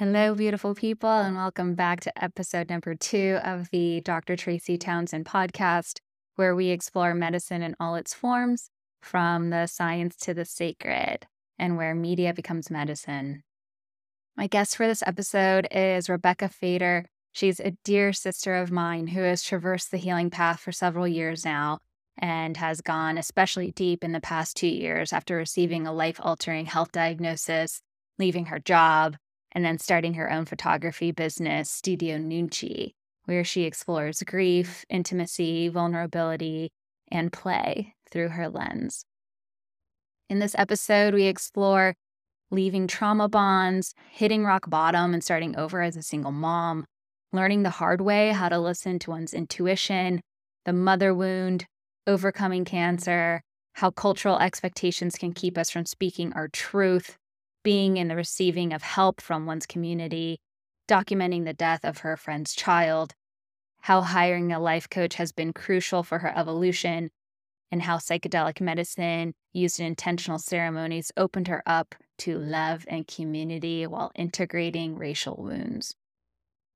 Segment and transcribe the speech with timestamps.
[0.00, 4.34] Hello, beautiful people, and welcome back to episode number two of the Dr.
[4.34, 5.98] Tracy Townsend podcast,
[6.36, 8.70] where we explore medicine in all its forms,
[9.02, 11.26] from the science to the sacred,
[11.58, 13.42] and where media becomes medicine.
[14.38, 17.04] My guest for this episode is Rebecca Feder.
[17.32, 21.44] She's a dear sister of mine who has traversed the healing path for several years
[21.44, 21.80] now
[22.16, 26.64] and has gone especially deep in the past two years after receiving a life altering
[26.64, 27.82] health diagnosis,
[28.18, 29.18] leaving her job,
[29.52, 32.92] and then starting her own photography business, Studio Nunchi,
[33.24, 36.70] where she explores grief, intimacy, vulnerability,
[37.10, 39.04] and play through her lens.
[40.28, 41.94] In this episode, we explore
[42.50, 46.84] leaving trauma bonds, hitting rock bottom and starting over as a single mom,
[47.32, 50.20] learning the hard way how to listen to one's intuition,
[50.64, 51.66] the mother wound,
[52.06, 53.42] overcoming cancer,
[53.74, 57.16] how cultural expectations can keep us from speaking our truth,
[57.62, 60.40] being in the receiving of help from one's community,
[60.88, 63.14] documenting the death of her friend's child,
[63.82, 67.10] how hiring a life coach has been crucial for her evolution,
[67.70, 73.86] and how psychedelic medicine used in intentional ceremonies opened her up to love and community
[73.86, 75.94] while integrating racial wounds.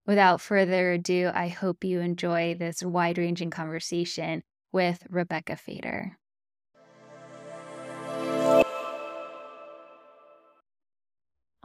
[0.06, 6.18] Without further ado, I hope you enjoy this wide ranging conversation with Rebecca Feder.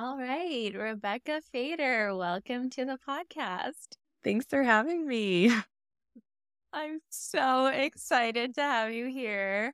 [0.02, 3.98] All right, Rebecca Feder, welcome to the podcast.
[4.24, 5.52] Thanks for having me.
[6.74, 9.74] I'm so excited to have you here.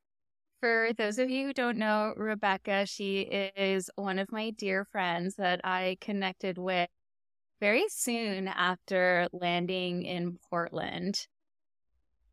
[0.62, 5.36] For those of you who don't know Rebecca, she is one of my dear friends
[5.36, 6.89] that I connected with
[7.62, 11.20] very soon after landing in Portland.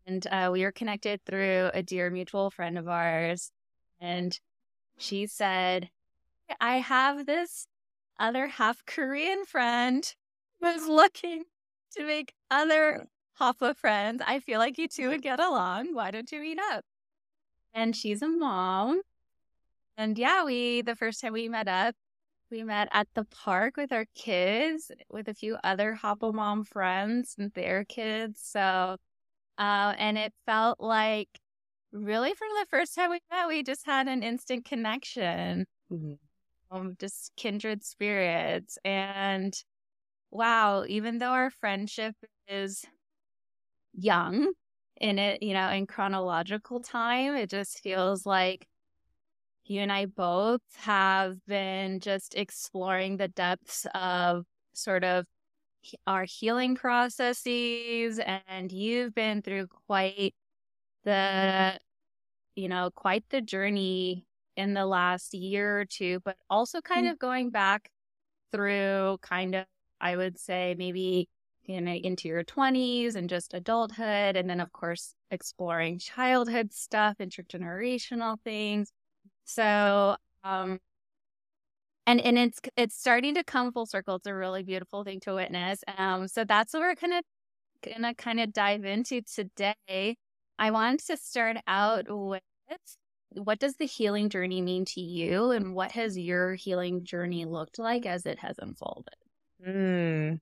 [0.07, 3.53] And uh, we were connected through a dear mutual friend of ours.
[4.01, 4.35] And
[4.97, 5.91] she said,
[6.59, 7.67] I have this
[8.23, 10.15] other half Korean friend
[10.61, 11.43] was looking
[11.97, 14.23] to make other Hapa friends.
[14.25, 15.95] I feel like you two would get along.
[15.95, 16.85] Why don't you meet up?
[17.75, 19.03] And she's a mom.
[19.97, 21.97] And yeah, we, the first time we met up,
[22.51, 27.35] we met at the park with our kids, with a few other Hapa mom friends
[27.37, 28.41] and their kids.
[28.45, 28.97] So,
[29.59, 31.29] uh, and it felt like
[31.91, 35.67] really from the first time we met, we just had an instant connection.
[35.91, 36.15] Mm-hmm
[36.73, 38.79] um, just kindred spirits.
[38.85, 39.55] And
[40.31, 42.15] wow, even though our friendship
[42.49, 42.85] is
[43.95, 44.53] young
[45.01, 48.67] in it, you know, in chronological time, it just feels like
[49.65, 55.27] you and I both have been just exploring the depths of sort of
[56.07, 60.35] our healing processes and you've been through quite
[61.05, 61.79] the
[62.55, 64.27] you know quite the journey
[64.57, 67.13] in the last year or two, but also kind mm-hmm.
[67.13, 67.91] of going back
[68.53, 69.65] through kind of,
[70.01, 71.29] I would say, maybe
[71.65, 74.37] you know, into your 20s and just adulthood.
[74.37, 78.93] And then, of course, exploring childhood stuff, intergenerational things.
[79.45, 80.79] So, um,
[82.07, 84.17] and and it's it's starting to come full circle.
[84.17, 85.85] It's a really beautiful thing to witness.
[85.99, 87.23] Um, so that's what we're gonna
[87.83, 90.17] gonna kind of dive into today.
[90.59, 92.43] I wanted to start out with
[93.37, 97.79] what does the healing journey mean to you and what has your healing journey looked
[97.79, 99.15] like as it has unfolded?
[99.67, 100.39] Mm,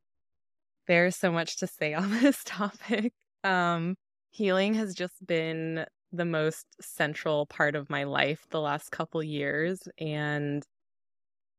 [0.86, 3.12] there's so much to say on this topic.
[3.44, 3.96] Um,
[4.30, 9.80] healing has just been the most central part of my life the last couple years
[9.98, 10.64] and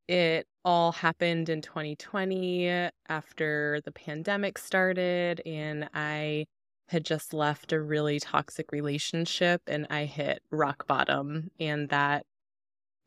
[0.07, 6.45] it all happened in 2020 after the pandemic started and i
[6.91, 11.49] had just left a really toxic relationship and I hit rock bottom.
[11.57, 12.25] And that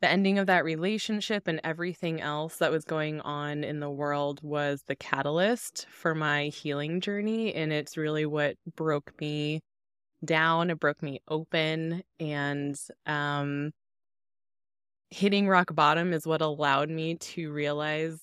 [0.01, 4.39] the ending of that relationship and everything else that was going on in the world
[4.41, 7.53] was the catalyst for my healing journey.
[7.53, 9.61] And it's really what broke me
[10.23, 12.01] down, it broke me open.
[12.19, 12.75] And
[13.05, 13.71] um,
[15.11, 18.19] hitting rock bottom is what allowed me to realize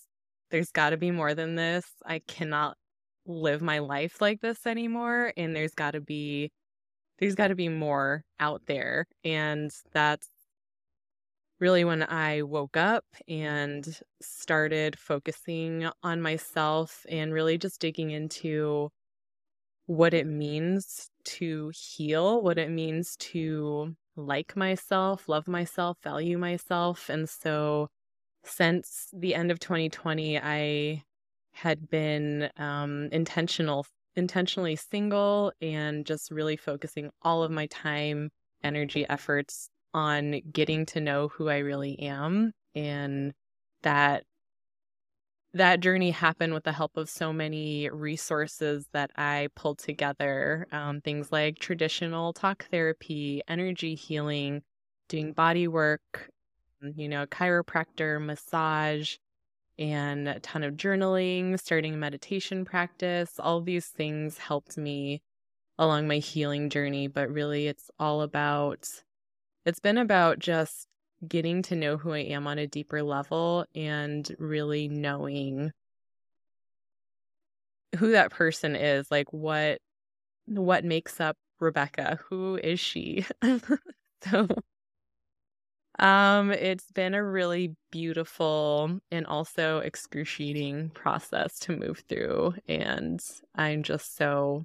[0.50, 1.86] there's got to be more than this.
[2.04, 2.76] I cannot
[3.26, 6.50] live my life like this anymore and there's got to be
[7.18, 10.28] there's got to be more out there and that's
[11.60, 13.86] really when I woke up and
[14.20, 18.90] started focusing on myself and really just digging into
[19.86, 27.08] what it means to heal, what it means to like myself, love myself, value myself.
[27.08, 27.86] And so
[28.42, 31.04] since the end of 2020, I
[31.52, 38.30] had been um, intentional intentionally single and just really focusing all of my time
[38.62, 43.32] energy efforts on getting to know who i really am and
[43.82, 44.24] that
[45.54, 50.66] that journey happened with the help of so many resources that I pulled together.
[50.72, 54.62] Um, things like traditional talk therapy, energy healing,
[55.08, 56.30] doing body work,
[56.96, 59.16] you know, chiropractor, massage,
[59.78, 63.32] and a ton of journaling, starting a meditation practice.
[63.38, 65.22] All these things helped me
[65.78, 68.88] along my healing journey, but really it's all about,
[69.64, 70.86] it's been about just
[71.26, 75.72] getting to know who I am on a deeper level and really knowing
[77.98, 79.78] who that person is, like what
[80.46, 82.18] what makes up Rebecca?
[82.28, 83.24] Who is she?
[84.22, 84.48] so
[85.98, 93.22] um it's been a really beautiful and also excruciating process to move through and
[93.54, 94.64] I'm just so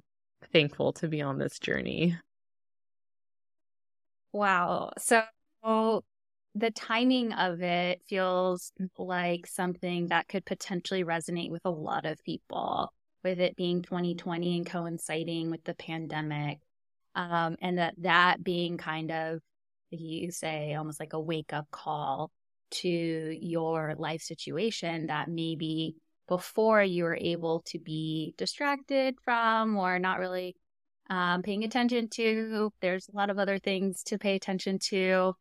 [0.52, 2.16] thankful to be on this journey.
[4.32, 4.92] Wow.
[4.98, 5.24] So
[6.54, 12.22] the timing of it feels like something that could potentially resonate with a lot of
[12.24, 12.92] people,
[13.22, 16.58] with it being 2020 and coinciding with the pandemic.
[17.14, 19.40] Um, and that that being kind of,
[19.90, 22.30] you say, almost like a wake up call
[22.70, 25.96] to your life situation that maybe
[26.28, 30.54] before you were able to be distracted from or not really
[31.08, 32.70] um, paying attention to.
[32.80, 35.34] There's a lot of other things to pay attention to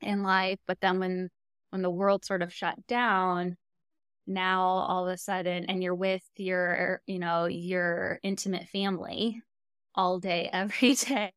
[0.00, 1.28] in life but then when
[1.70, 3.56] when the world sort of shut down
[4.26, 9.40] now all of a sudden and you're with your you know your intimate family
[9.94, 11.32] all day every day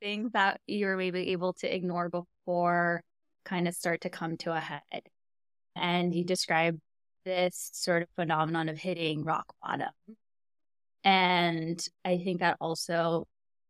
[0.00, 3.02] things that you're maybe able to ignore before
[3.44, 5.02] kind of start to come to a head.
[5.76, 6.78] And you describe
[7.24, 9.90] this sort of phenomenon of hitting rock bottom.
[11.04, 13.26] And i think that also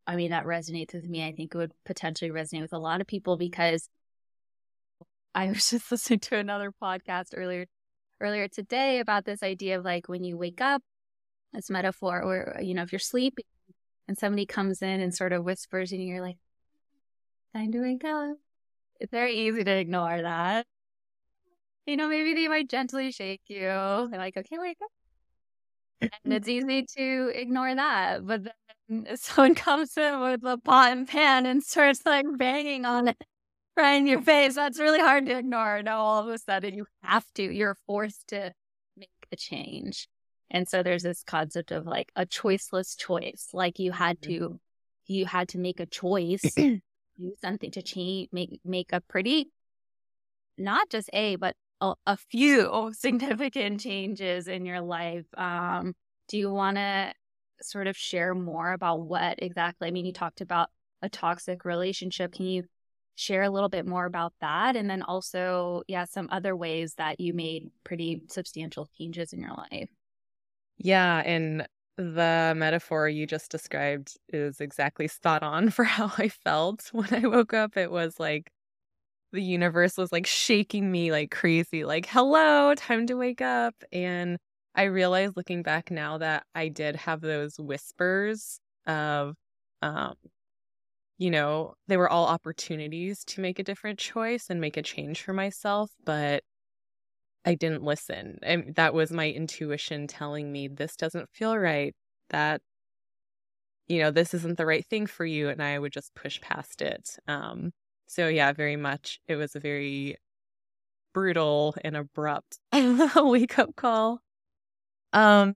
[0.06, 1.24] i mean that resonates with me.
[1.24, 3.88] I think it would potentially resonate with a lot of people because
[5.34, 7.66] I was just listening to another podcast earlier
[8.20, 10.82] earlier today about this idea of like when you wake up,
[11.52, 13.44] this metaphor, or you know, if you're sleeping
[14.10, 16.36] and somebody comes in and sort of whispers and you're like,
[17.54, 18.38] time to wake up.
[18.98, 20.66] It's very easy to ignore that.
[21.86, 23.60] You know, maybe they might gently shake you.
[23.60, 26.10] They're like, okay, wake up.
[26.24, 28.26] And it's easy to ignore that.
[28.26, 28.48] But
[28.88, 33.24] then someone comes in with a pot and pan and starts like banging on it
[33.76, 34.56] right in your face.
[34.56, 35.84] That's really hard to ignore.
[35.84, 38.52] Now all of a sudden you have to, you're forced to
[38.96, 40.08] make a change.
[40.50, 43.48] And so there's this concept of like a choiceless choice.
[43.52, 44.32] Like you had mm-hmm.
[44.32, 44.60] to,
[45.06, 46.80] you had to make a choice, do
[47.40, 49.50] something to change, make, make a pretty,
[50.58, 55.26] not just a, but a, a few significant changes in your life.
[55.36, 55.94] Um,
[56.28, 57.12] do you want to
[57.62, 59.88] sort of share more about what exactly?
[59.88, 60.68] I mean, you talked about
[61.02, 62.32] a toxic relationship.
[62.32, 62.64] Can you
[63.20, 67.20] share a little bit more about that and then also yeah some other ways that
[67.20, 69.90] you made pretty substantial changes in your life
[70.82, 71.66] yeah and
[71.96, 77.26] the metaphor you just described is exactly spot on for how i felt when i
[77.26, 77.76] woke up.
[77.76, 78.50] It was like
[79.32, 83.74] the universe was like shaking me like crazy like hello time to wake up.
[83.92, 84.38] And
[84.76, 89.36] i realized looking back now that i did have those whispers of
[89.82, 90.14] um
[91.18, 95.22] you know, they were all opportunities to make a different choice and make a change
[95.22, 96.42] for myself, but
[97.44, 98.38] I didn't listen.
[98.42, 101.94] And that was my intuition telling me this doesn't feel right.
[102.30, 102.60] That
[103.88, 106.82] you know, this isn't the right thing for you and I would just push past
[106.82, 107.16] it.
[107.28, 107.72] Um
[108.06, 110.16] so yeah, very much it was a very
[111.14, 112.58] brutal and abrupt
[113.16, 114.20] wake up call.
[115.12, 115.54] Um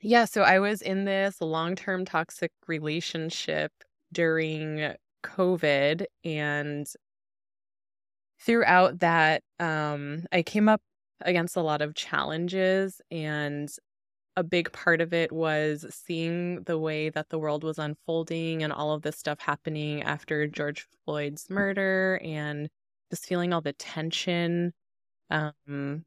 [0.00, 3.72] yeah, so I was in this long-term toxic relationship
[4.12, 6.04] during COVID.
[6.24, 6.86] And
[8.42, 10.82] throughout that, um, I came up
[11.22, 13.00] against a lot of challenges.
[13.10, 13.70] And
[14.36, 18.72] a big part of it was seeing the way that the world was unfolding and
[18.72, 22.68] all of this stuff happening after George Floyd's murder and
[23.10, 24.72] just feeling all the tension.
[25.30, 26.04] Um,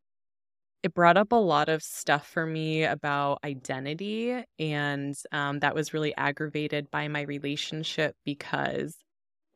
[0.84, 4.44] it brought up a lot of stuff for me about identity.
[4.60, 8.96] And um, that was really aggravated by my relationship because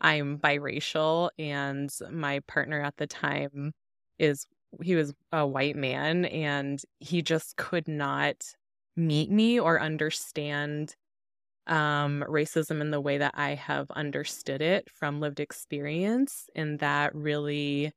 [0.01, 3.74] I'm biracial and my partner at the time
[4.18, 4.48] is,
[4.82, 8.53] he was a white man and he just could not
[8.96, 10.96] meet me or understand
[11.68, 16.50] um, racism in the way that I have understood it from lived experience.
[16.56, 17.94] And that really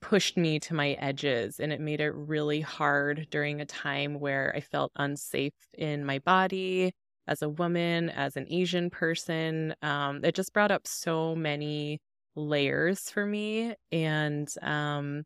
[0.00, 4.52] pushed me to my edges and it made it really hard during a time where
[4.56, 6.92] I felt unsafe in my body
[7.28, 9.74] as a woman, as an Asian person.
[9.82, 12.00] Um, it just brought up so many
[12.36, 15.24] layers for me and um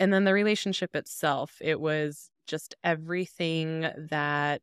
[0.00, 4.62] and then the relationship itself it was just everything that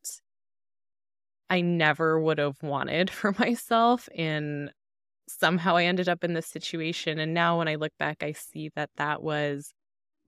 [1.50, 4.10] I never would have wanted for myself.
[4.16, 4.72] And
[5.28, 7.20] somehow I ended up in this situation.
[7.20, 9.74] And now when I look back, I see that that was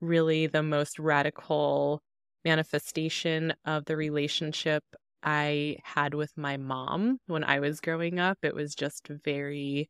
[0.02, 2.02] really the most radical
[2.46, 4.84] manifestation of the relationship
[5.24, 8.40] I had with my mom when I was growing up.
[8.44, 9.90] It was just very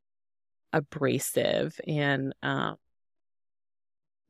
[0.74, 2.78] abrasive and um,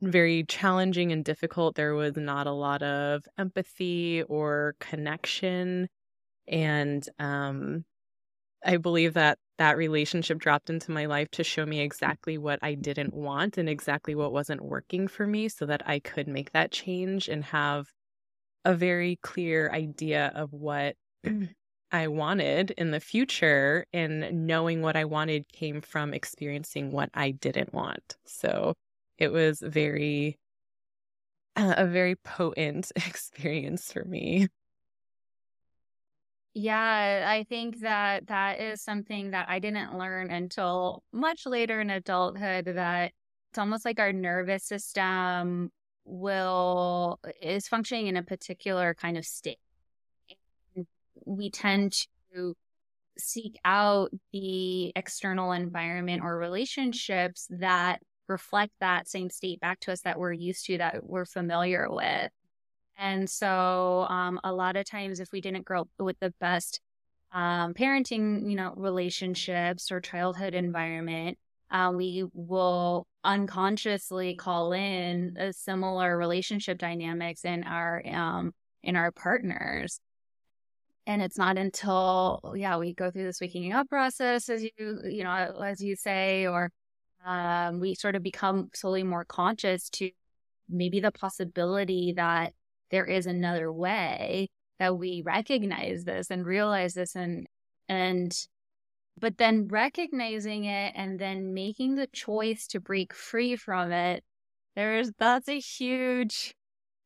[0.01, 1.75] very challenging and difficult.
[1.75, 5.87] There was not a lot of empathy or connection.
[6.47, 7.85] And um,
[8.65, 12.73] I believe that that relationship dropped into my life to show me exactly what I
[12.73, 16.71] didn't want and exactly what wasn't working for me so that I could make that
[16.71, 17.87] change and have
[18.65, 20.95] a very clear idea of what
[21.91, 23.85] I wanted in the future.
[23.93, 28.17] And knowing what I wanted came from experiencing what I didn't want.
[28.25, 28.75] So
[29.17, 30.39] it was very,
[31.55, 34.47] uh, a very potent experience for me.
[36.53, 41.89] Yeah, I think that that is something that I didn't learn until much later in
[41.89, 43.13] adulthood that
[43.51, 45.71] it's almost like our nervous system
[46.05, 49.59] will is functioning in a particular kind of state.
[50.75, 50.85] And
[51.25, 52.55] We tend to
[53.17, 60.01] seek out the external environment or relationships that reflect that same state back to us
[60.01, 62.31] that we're used to, that we're familiar with.
[62.97, 66.79] And so, um, a lot of times, if we didn't grow up with the best
[67.31, 71.37] um, parenting, you know, relationships or childhood environment,
[71.71, 79.99] uh, we will unconsciously call in similar relationship dynamics in our um, in our partners.
[81.07, 85.23] And it's not until yeah we go through this waking up process, as you you
[85.23, 86.71] know as you say, or
[87.25, 90.11] um, we sort of become slowly more conscious to
[90.69, 92.53] maybe the possibility that
[92.89, 94.49] there is another way
[94.79, 97.47] that we recognize this and realize this and
[97.87, 98.47] and
[99.19, 104.23] but then recognizing it and then making the choice to break free from it
[104.75, 106.53] there's that's a huge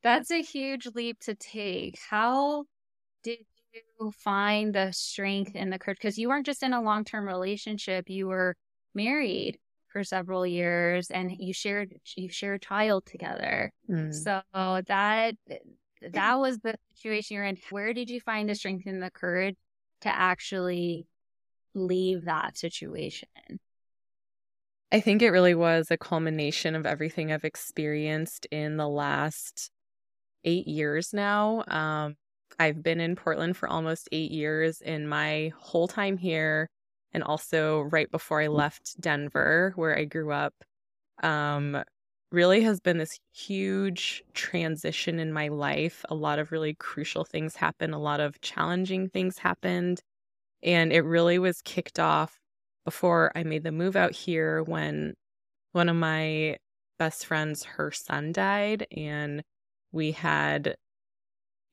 [0.03, 2.63] that's a huge leap to take how
[3.23, 3.39] did
[3.73, 8.09] you find the strength and the courage because you weren't just in a long-term relationship
[8.09, 8.55] you were
[8.93, 9.57] married
[9.95, 13.71] for several years and you shared you shared a child together.
[13.89, 14.13] Mm.
[14.13, 15.35] So that
[16.01, 17.57] that was the situation you're in.
[17.69, 19.55] Where did you find the strength and the courage
[20.01, 21.07] to actually
[21.75, 23.27] leave that situation?
[24.91, 29.69] I think it really was a culmination of everything I've experienced in the last
[30.43, 31.63] eight years now.
[31.67, 32.15] Um,
[32.59, 34.81] I've been in Portland for almost eight years.
[34.81, 36.69] In my whole time here,
[37.11, 40.53] and also right before I left Denver, where I grew up,
[41.23, 41.83] um,
[42.31, 46.05] really has been this huge transition in my life.
[46.09, 50.01] A lot of really crucial things happened, a lot of challenging things happened.
[50.65, 52.39] And it really was kicked off
[52.85, 55.15] before I made the move out here when
[55.73, 56.57] one of my
[56.99, 58.87] best friends, her son died.
[58.95, 59.43] And
[59.93, 60.75] we had,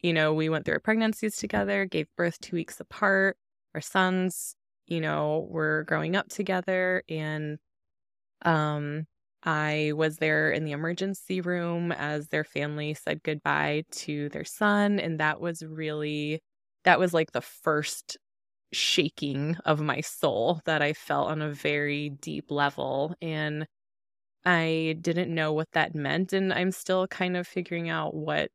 [0.00, 3.36] you know, we went through our pregnancies together, gave birth two weeks apart.
[3.74, 4.54] Our sons
[4.86, 7.58] you know, were growing up together and
[8.44, 9.06] um
[9.44, 15.00] I was there in the emergency room as their family said goodbye to their son
[15.00, 16.40] and that was really
[16.84, 18.18] that was like the first
[18.72, 23.66] shaking of my soul that I felt on a very deep level and
[24.44, 28.50] I didn't know what that meant and I'm still kind of figuring out what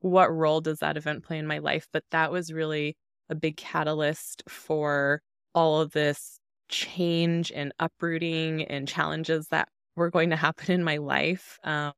[0.00, 2.96] what role does that event play in my life but that was really
[3.30, 5.22] a big catalyst for
[5.54, 10.98] all of this change and uprooting and challenges that were going to happen in my
[10.98, 11.58] life.
[11.64, 11.92] Um,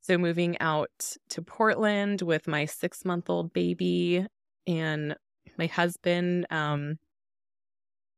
[0.00, 4.26] so, moving out to Portland with my six month old baby
[4.66, 5.16] and
[5.58, 6.98] my husband, um,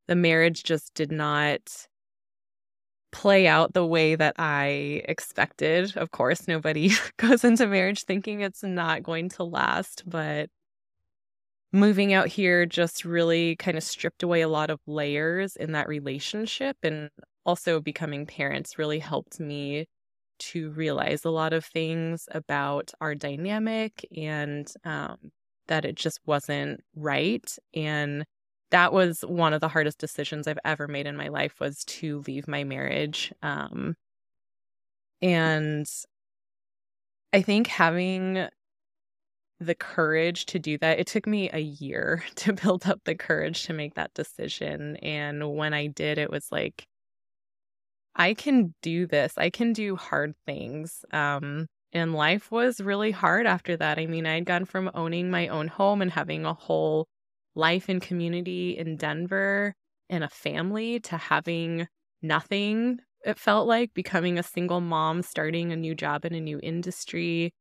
[0.06, 1.86] the marriage just did not
[3.12, 5.96] play out the way that I expected.
[5.96, 10.50] Of course, nobody goes into marriage thinking it's not going to last, but
[11.72, 15.88] moving out here just really kind of stripped away a lot of layers in that
[15.88, 17.10] relationship and
[17.44, 19.86] also becoming parents really helped me
[20.38, 25.16] to realize a lot of things about our dynamic and um,
[25.68, 28.24] that it just wasn't right and
[28.70, 32.22] that was one of the hardest decisions i've ever made in my life was to
[32.26, 33.96] leave my marriage um,
[35.22, 35.86] and
[37.32, 38.48] i think having
[39.60, 40.98] the courage to do that.
[40.98, 44.96] It took me a year to build up the courage to make that decision.
[44.96, 46.86] And when I did, it was like,
[48.16, 49.34] I can do this.
[49.36, 51.04] I can do hard things.
[51.12, 53.98] Um, And life was really hard after that.
[53.98, 57.06] I mean, I had gone from owning my own home and having a whole
[57.54, 59.74] life and community in Denver
[60.10, 61.86] and a family to having
[62.20, 66.58] nothing, it felt like, becoming a single mom, starting a new job in a new
[66.62, 67.52] industry,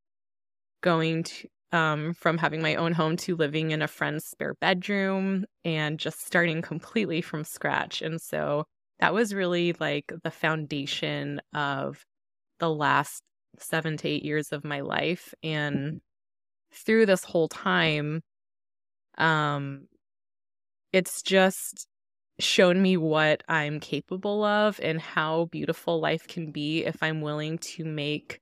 [0.81, 5.45] going to, um, from having my own home to living in a friend's spare bedroom
[5.65, 8.01] and just starting completely from scratch.
[8.01, 8.65] And so
[8.99, 12.03] that was really like the foundation of
[12.59, 13.23] the last
[13.59, 15.33] seven to eight years of my life.
[15.43, 16.01] And
[16.73, 18.21] through this whole time,
[19.17, 19.87] um,
[20.91, 21.87] it's just
[22.39, 27.59] shown me what I'm capable of and how beautiful life can be if I'm willing
[27.59, 28.39] to make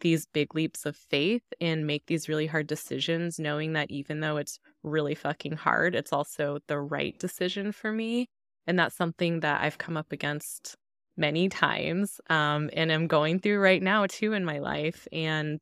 [0.00, 4.38] these big leaps of faith and make these really hard decisions, knowing that even though
[4.38, 8.26] it's really fucking hard, it's also the right decision for me.
[8.66, 10.74] And that's something that I've come up against
[11.20, 15.06] many times um, and I'm going through right now too in my life.
[15.12, 15.60] And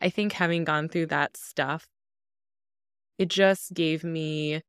[0.00, 1.86] I think having gone through that stuff,
[3.18, 4.62] it just gave me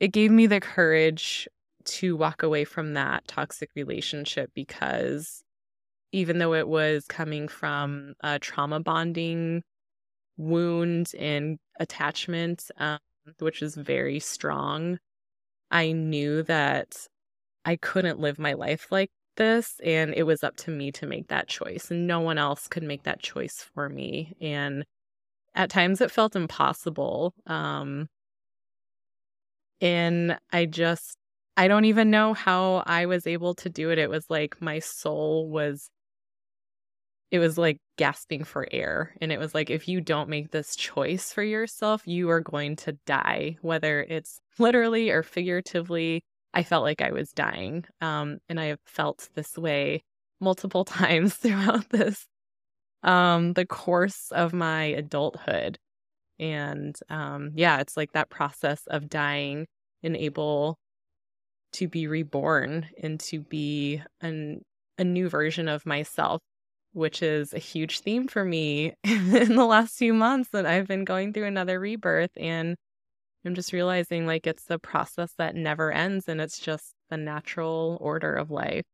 [0.00, 1.48] it gave me the courage
[1.84, 5.42] to walk away from that toxic relationship because
[6.12, 9.62] even though it was coming from a trauma bonding
[10.36, 12.98] wound and attachment, um,
[13.40, 14.98] which is very strong,
[15.70, 17.06] I knew that
[17.64, 19.80] I couldn't live my life like this.
[19.82, 21.90] And it was up to me to make that choice.
[21.90, 24.34] And no one else could make that choice for me.
[24.40, 24.84] And
[25.54, 27.32] at times it felt impossible.
[27.46, 28.08] Um,
[29.80, 31.16] and I just,
[31.56, 33.98] I don't even know how I was able to do it.
[33.98, 35.88] It was like my soul was,
[37.30, 39.14] it was like gasping for air.
[39.20, 42.76] And it was like, if you don't make this choice for yourself, you are going
[42.76, 46.22] to die, whether it's literally or figuratively.
[46.58, 47.84] I felt like I was dying.
[48.00, 50.02] Um, and I have felt this way
[50.40, 52.26] multiple times throughout this,
[53.04, 55.78] um, the course of my adulthood.
[56.40, 59.66] And um, yeah, it's like that process of dying
[60.02, 60.78] and able
[61.74, 64.62] to be reborn and to be an,
[64.98, 66.40] a new version of myself,
[66.92, 71.04] which is a huge theme for me in the last few months that I've been
[71.04, 72.30] going through another rebirth.
[72.36, 72.76] And
[73.44, 77.98] I'm just realizing like it's the process that never ends and it's just the natural
[78.00, 78.84] order of life.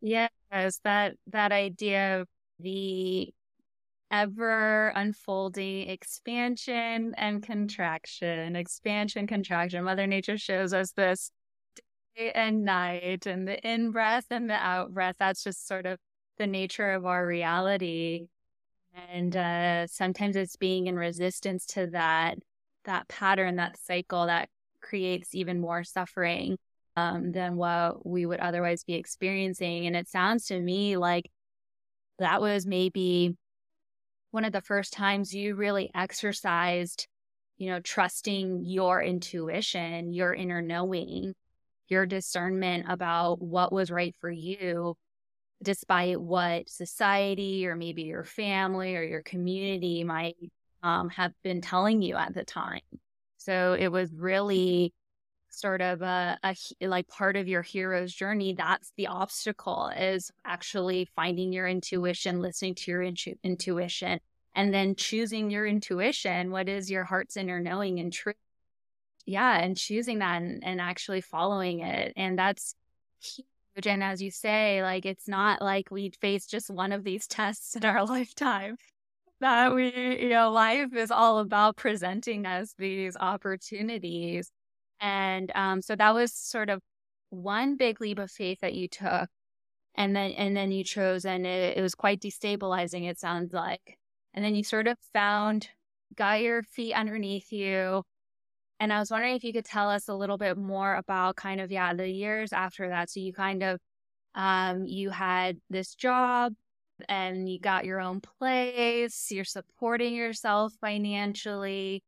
[0.00, 0.30] Yes,
[0.84, 3.32] that that idea of the
[4.10, 9.84] ever unfolding expansion and contraction, expansion, contraction.
[9.84, 11.30] Mother Nature shows us this
[12.16, 15.16] day and night, and the in breath and the out breath.
[15.18, 15.98] That's just sort of
[16.38, 18.28] the nature of our reality.
[19.08, 22.38] And uh, sometimes it's being in resistance to that
[22.84, 24.48] that pattern, that cycle that
[24.80, 26.58] creates even more suffering
[26.96, 29.86] um, than what we would otherwise be experiencing.
[29.86, 31.30] And it sounds to me like
[32.18, 33.36] that was maybe
[34.30, 37.06] one of the first times you really exercised,
[37.56, 41.34] you know, trusting your intuition, your inner knowing,
[41.88, 44.96] your discernment about what was right for you,
[45.62, 50.36] despite what society or maybe your family or your community might
[50.84, 52.82] um, have been telling you at the time.
[53.38, 54.92] So it was really
[55.48, 58.54] sort of a, a, like part of your hero's journey.
[58.54, 64.20] That's the obstacle is actually finding your intuition listening to your intu- intuition
[64.54, 68.36] and then choosing your intuition what is your heart's inner knowing and truth.
[69.26, 72.74] Yeah and choosing that and, and actually following it and that's
[73.20, 73.86] huge.
[73.86, 77.74] And as you say like it's not like we face just one of these tests
[77.74, 78.76] in our lifetime
[79.44, 84.50] that we you know life is all about presenting us these opportunities
[85.00, 86.80] and um, so that was sort of
[87.30, 89.28] one big leap of faith that you took.
[89.96, 93.98] And then and then you chose and it, it was quite destabilizing, it sounds like.
[94.34, 95.68] And then you sort of found
[96.16, 98.02] got your feet underneath you.
[98.80, 101.60] And I was wondering if you could tell us a little bit more about kind
[101.60, 103.10] of, yeah, the years after that.
[103.10, 103.80] So you kind of
[104.34, 106.54] um you had this job
[107.08, 112.02] and you got your own place, you're supporting yourself financially,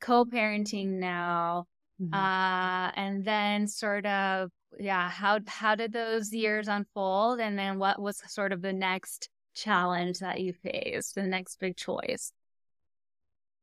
[0.00, 1.66] co-parenting now.
[2.00, 2.14] Mm-hmm.
[2.14, 7.40] Uh, and then sort of, yeah, how how did those years unfold?
[7.40, 11.76] And then what was sort of the next challenge that you faced, the next big
[11.76, 12.32] choice?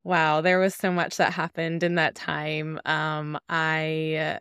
[0.04, 2.80] Wow, there was so much that happened in that time.
[2.86, 4.39] Um, I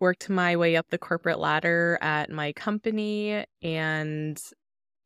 [0.00, 4.40] worked my way up the corporate ladder at my company, and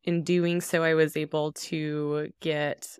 [0.09, 2.97] in doing so, I was able to get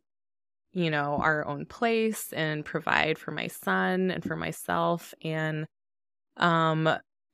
[0.71, 5.13] you know, our own place and provide for my son and for myself.
[5.23, 5.65] And
[6.37, 6.87] um,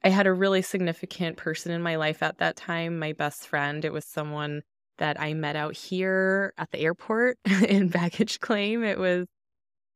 [0.03, 3.83] I had a really significant person in my life at that time, my best friend.
[3.83, 4.61] It was someone
[4.99, 8.83] that I met out here at the airport in baggage claim.
[8.83, 9.27] It was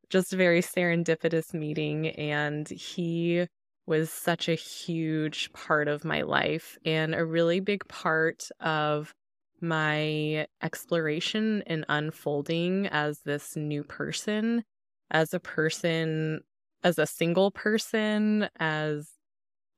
[0.10, 3.46] just a very serendipitous meeting, and he
[3.86, 9.14] was such a huge part of my life and a really big part of
[9.62, 14.64] my exploration and unfolding as this new person,
[15.12, 16.42] as a person,
[16.84, 19.12] as a single person, as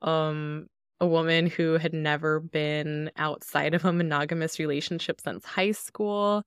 [0.01, 0.67] um
[0.99, 6.43] a woman who had never been outside of a monogamous relationship since high school.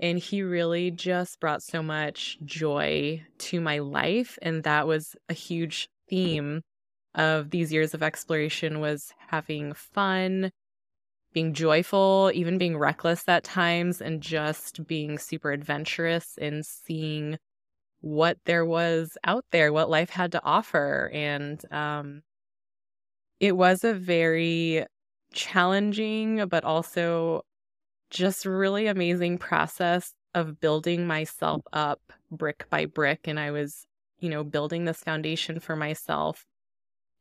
[0.00, 4.38] And he really just brought so much joy to my life.
[4.42, 6.62] And that was a huge theme
[7.14, 10.50] of these years of exploration was having fun,
[11.34, 17.36] being joyful, even being reckless at times, and just being super adventurous and seeing
[18.00, 21.10] what there was out there, what life had to offer.
[21.12, 22.22] And um,
[23.40, 24.86] it was a very
[25.32, 27.42] challenging, but also
[28.10, 33.20] just really amazing process of building myself up brick by brick.
[33.24, 33.86] And I was,
[34.20, 36.44] you know, building this foundation for myself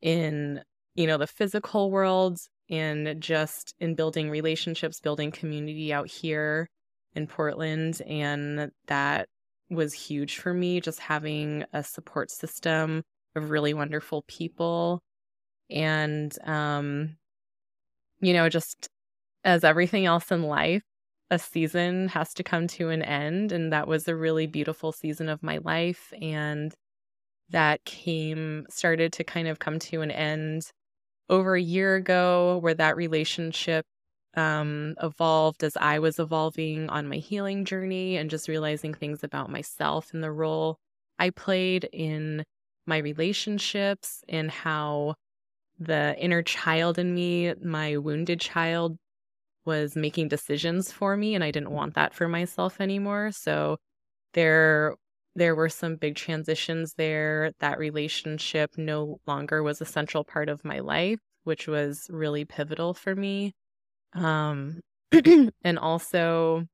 [0.02, 0.62] in,
[0.96, 6.68] you know, the physical world and just in building relationships, building community out here
[7.14, 8.02] in Portland.
[8.08, 9.28] And that
[9.70, 13.04] was huge for me, just having a support system
[13.36, 15.02] of really wonderful people
[15.70, 17.16] and, um,
[18.20, 18.88] you know, just
[19.44, 20.84] as everything else in life,
[21.30, 23.52] a season has to come to an end.
[23.52, 26.14] And that was a really beautiful season of my life.
[26.22, 26.74] And
[27.50, 30.72] that came, started to kind of come to an end
[31.30, 33.86] over a year ago, where that relationship
[34.36, 39.50] um, evolved as I was evolving on my healing journey and just realizing things about
[39.52, 40.78] myself and the role
[41.20, 42.44] I played in
[42.88, 45.16] my relationships and how
[45.80, 48.98] the inner child in me, my wounded child,
[49.66, 53.32] was making decisions for me and I didn't want that for myself anymore.
[53.32, 53.78] So
[54.34, 54.96] there
[55.36, 57.54] there were some big transitions there.
[57.60, 62.94] That relationship no longer was a central part of my life, which was really pivotal
[62.94, 63.54] for me.
[64.14, 64.82] Um
[65.64, 66.66] and also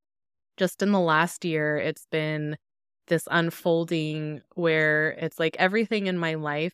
[0.58, 2.58] just in the last year it's been
[3.08, 6.74] this unfolding where it's like everything in my life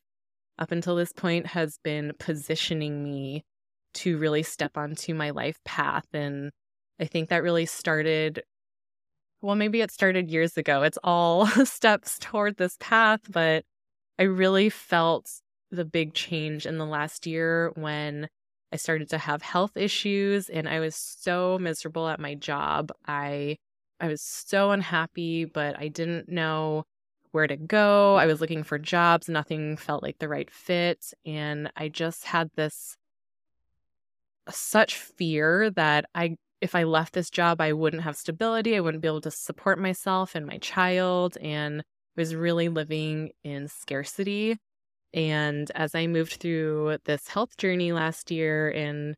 [0.60, 3.44] up until this point has been positioning me
[3.94, 6.06] to really step onto my life path.
[6.14, 6.52] And
[7.00, 8.44] I think that really started,
[9.46, 10.82] well, maybe it started years ago.
[10.82, 13.64] It's all steps toward this path, but
[14.18, 15.30] I really felt
[15.70, 18.28] the big change in the last year when
[18.74, 22.92] I started to have health issues and I was so miserable at my job.
[23.08, 23.58] I
[24.00, 26.84] I was so unhappy, but I didn't know
[27.32, 28.16] where to go.
[28.16, 31.14] I was looking for jobs, nothing felt like the right fit.
[31.26, 32.98] And I just had this
[34.50, 38.76] such fear that I if I left this job, I wouldn't have stability.
[38.76, 41.84] I wouldn't be able to support myself and my child, and
[42.18, 44.58] was really living in scarcity.
[45.14, 49.16] And as I moved through this health journey last year and,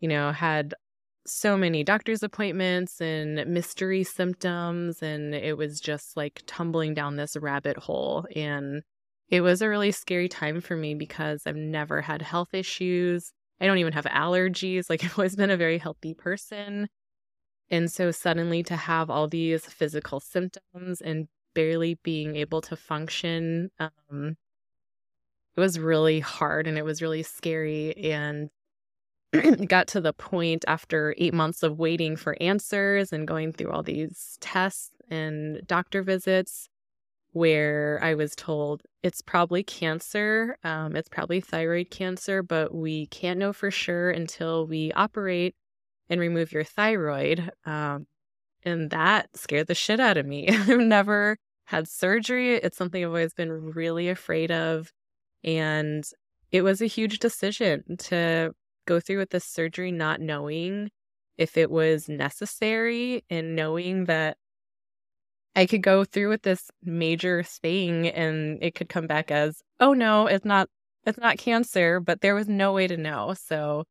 [0.00, 0.74] you know, had
[1.26, 7.36] so many doctor's appointments and mystery symptoms and it was just like tumbling down this
[7.36, 8.82] rabbit hole and
[9.28, 13.30] it was a really scary time for me because I've never had health issues.
[13.62, 14.90] I don't even have allergies.
[14.90, 16.88] Like I've always been a very healthy person.
[17.70, 23.70] And so suddenly to have all these physical symptoms and barely being able to function
[23.78, 24.36] um
[25.54, 28.48] it was really hard and it was really scary and
[29.68, 33.82] got to the point after eight months of waiting for answers and going through all
[33.82, 36.68] these tests and doctor visits
[37.32, 43.38] where I was told it's probably cancer, um, it's probably thyroid cancer, but we can't
[43.38, 45.54] know for sure until we operate
[46.08, 47.50] and remove your thyroid.
[47.64, 48.06] Um,
[48.64, 50.48] and that scared the shit out of me.
[50.50, 52.54] I've never had surgery.
[52.54, 54.92] It's something I've always been really afraid of.
[55.42, 56.04] And
[56.50, 58.52] it was a huge decision to
[58.86, 60.90] go through with this surgery not knowing
[61.38, 64.36] if it was necessary and knowing that
[65.56, 69.92] I could go through with this major thing and it could come back as, oh
[69.94, 70.68] no, it's not
[71.06, 73.34] it's not cancer, but there was no way to know.
[73.34, 73.84] So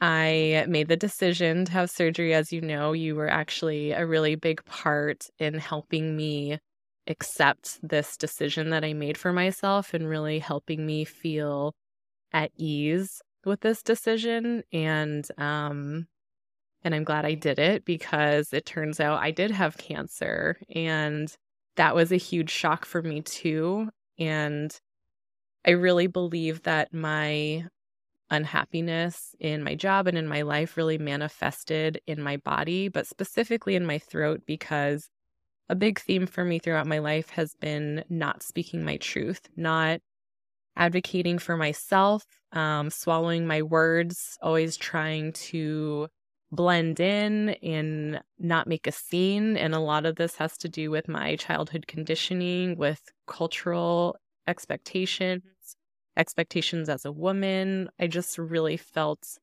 [0.00, 2.34] I made the decision to have surgery.
[2.34, 6.58] As you know, you were actually a really big part in helping me
[7.06, 11.74] accept this decision that I made for myself and really helping me feel
[12.32, 16.08] at ease with this decision and um
[16.86, 21.34] and I'm glad I did it because it turns out I did have cancer and
[21.74, 23.88] that was a huge shock for me too
[24.20, 24.72] and
[25.66, 27.64] I really believe that my
[28.30, 33.74] unhappiness in my job and in my life really manifested in my body, but specifically
[33.74, 35.08] in my throat because
[35.68, 40.00] a big theme for me throughout my life has been not speaking my truth, not
[40.76, 42.22] advocating for myself,
[42.52, 46.06] um, swallowing my words, always trying to
[46.52, 49.56] blend in and not make a scene.
[49.56, 55.42] And a lot of this has to do with my childhood conditioning, with cultural expectations,
[56.16, 57.88] expectations as a woman.
[57.98, 59.38] I just really felt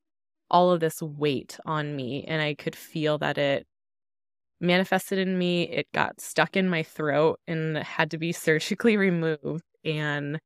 [0.50, 3.66] all of this weight on me, and I could feel that it
[4.60, 5.64] manifested in me.
[5.64, 9.64] It got stuck in my throat and had to be surgically removed.
[9.86, 10.40] And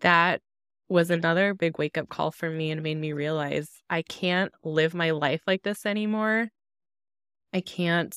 [0.00, 0.40] that
[0.88, 4.94] was another big wake up call for me and made me realize I can't live
[4.94, 6.48] my life like this anymore.
[7.52, 8.14] I can't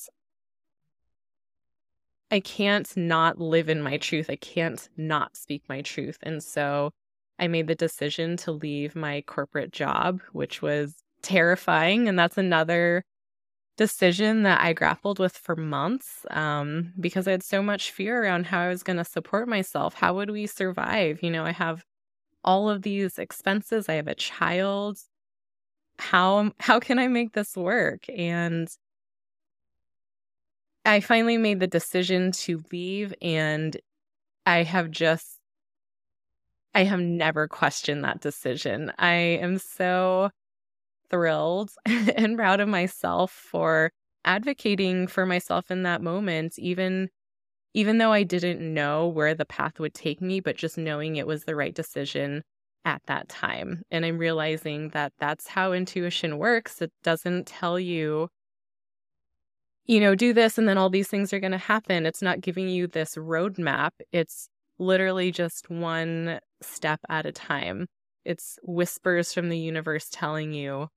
[2.29, 4.29] I can't not live in my truth.
[4.29, 6.17] I can't not speak my truth.
[6.23, 6.91] And so
[7.39, 12.09] I made the decision to leave my corporate job, which was terrifying.
[12.09, 13.03] And that's another
[13.77, 18.47] decision that I grappled with for months um, because I had so much fear around
[18.47, 19.93] how I was going to support myself.
[19.93, 21.19] How would we survive?
[21.21, 21.85] You know, I have
[22.47, 23.89] all of these expenses.
[23.89, 24.97] I have a child.
[25.99, 28.05] How how can I make this work?
[28.09, 28.69] And
[30.85, 33.75] I finally made the decision to leave and
[34.45, 35.39] I have just
[36.73, 38.93] I have never questioned that decision.
[38.97, 40.29] I am so
[41.09, 43.91] thrilled and proud of myself for
[44.23, 47.09] advocating for myself in that moment even
[47.73, 51.27] even though I didn't know where the path would take me but just knowing it
[51.27, 52.43] was the right decision
[52.85, 53.83] at that time.
[53.91, 56.81] And I'm realizing that that's how intuition works.
[56.81, 58.29] It doesn't tell you
[59.85, 62.05] you know do this and then all these things are going to happen.
[62.05, 63.91] It's not giving you this roadmap.
[64.11, 64.49] It's
[64.79, 67.87] literally just one step at a time.
[68.25, 70.89] It's whispers from the universe telling you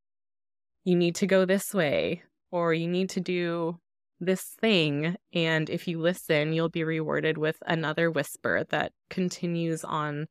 [0.85, 3.78] you need to go this way or you need to do
[4.20, 5.16] this thing.
[5.33, 10.26] And if you listen, you'll be rewarded with another whisper that continues on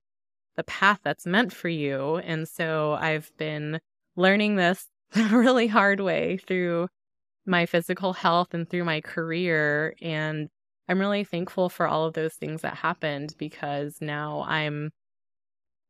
[0.56, 2.18] the path that's meant for you.
[2.18, 3.80] And so I've been
[4.16, 6.88] learning this the really hard way through
[7.46, 9.96] my physical health and through my career.
[10.02, 10.50] And
[10.88, 14.92] I'm really thankful for all of those things that happened because now I'm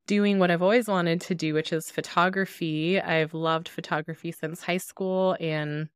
[0.07, 2.99] doing what I've always wanted to do, which is photography.
[2.99, 5.87] I've loved photography since high school, and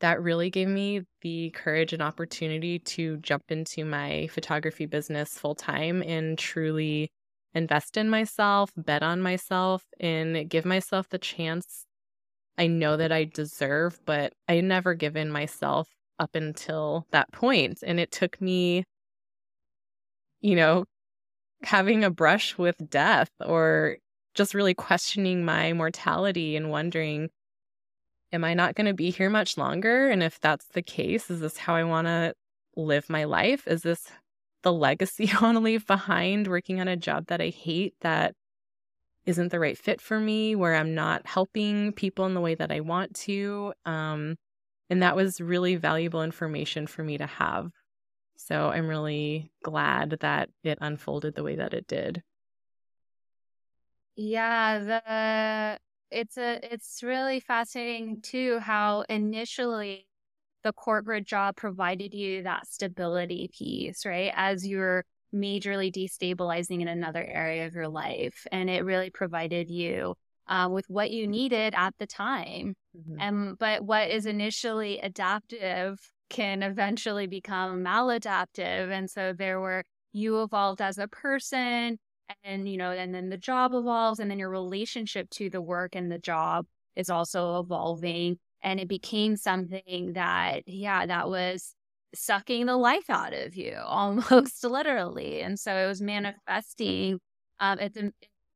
[0.00, 5.54] that really gave me the courage and opportunity to jump into my photography business full
[5.54, 7.10] time and truly
[7.54, 11.84] invest in myself, bet on myself, and give myself the chance
[12.56, 17.78] I know that I deserve, but I never given myself up until that point.
[17.86, 18.84] And it took me,
[20.40, 20.84] you know,
[21.62, 23.98] having a brush with death or
[24.34, 27.30] just really questioning my mortality and wondering,
[28.32, 30.08] am I not going to be here much longer?
[30.08, 32.34] And if that's the case, is this how I want to
[32.76, 33.66] live my life?
[33.66, 34.06] Is this
[34.62, 38.34] the legacy I want to leave behind working on a job that I hate that
[39.26, 42.72] isn't the right fit for me, where I'm not helping people in the way that
[42.72, 43.74] I want to?
[43.84, 44.36] Um,
[44.88, 47.70] and that was really valuable information for me to have
[48.38, 52.22] so I'm really glad that it unfolded the way that it did.
[54.14, 55.78] Yeah, the
[56.10, 60.06] it's a it's really fascinating too how initially
[60.64, 64.32] the corporate job provided you that stability piece, right?
[64.34, 68.46] As you're majorly destabilizing in another area of your life.
[68.50, 70.14] And it really provided you
[70.46, 72.74] uh, with what you needed at the time.
[72.96, 73.20] Mm-hmm.
[73.20, 75.98] And but what is initially adaptive
[76.30, 78.90] can eventually become maladaptive.
[78.90, 81.98] And so there were, you evolved as a person
[82.44, 85.94] and, you know, and then the job evolves and then your relationship to the work
[85.94, 88.38] and the job is also evolving.
[88.62, 91.74] And it became something that, yeah, that was
[92.14, 95.40] sucking the life out of you almost literally.
[95.42, 97.20] And so it was manifesting.
[97.60, 97.98] Um, it's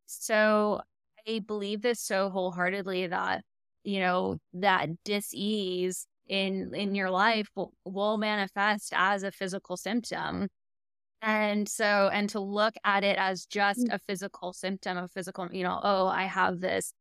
[0.07, 0.81] so
[1.29, 3.45] I believe this so wholeheartedly that,
[3.85, 10.49] you know, that dis-ease in in your life will, will manifest as a physical symptom
[11.23, 13.95] and so and to look at it as just mm.
[13.95, 16.93] a physical symptom of physical you know oh i have this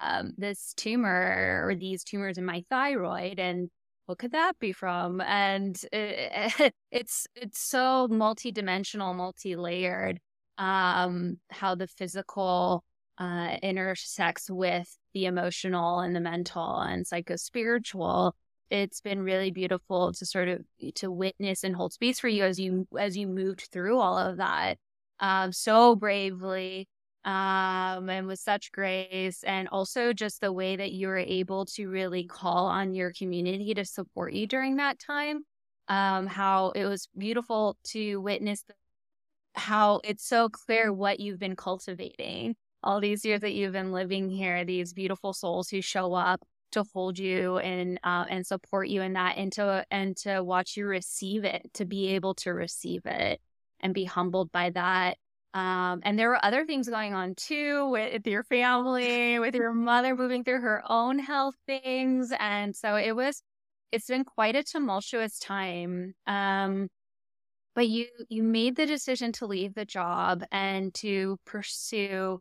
[0.00, 3.68] um this tumor or these tumors in my thyroid and
[4.06, 10.18] what could that be from and it, it's it's so multidimensional multi-layered
[10.56, 12.82] um how the physical
[13.18, 18.32] uh intersects with the emotional and the mental and psychospiritual
[18.70, 22.58] it's been really beautiful to sort of to witness and hold space for you as
[22.58, 24.78] you as you moved through all of that
[25.20, 26.88] um so bravely
[27.24, 31.88] um, and with such grace, and also just the way that you were able to
[31.88, 35.44] really call on your community to support you during that time.
[35.88, 38.64] Um, how it was beautiful to witness
[39.54, 44.30] how it's so clear what you've been cultivating all these years that you've been living
[44.30, 44.64] here.
[44.64, 46.40] These beautiful souls who show up
[46.72, 50.76] to hold you and uh, and support you in that, and to and to watch
[50.76, 53.40] you receive it, to be able to receive it
[53.80, 55.16] and be humbled by that
[55.54, 60.14] um, and there were other things going on too with your family, with your mother
[60.14, 62.32] moving through her own health things.
[62.38, 63.42] And so it was,
[63.90, 66.14] it's been quite a tumultuous time.
[66.26, 66.88] Um,
[67.74, 72.40] but you, you made the decision to leave the job and to pursue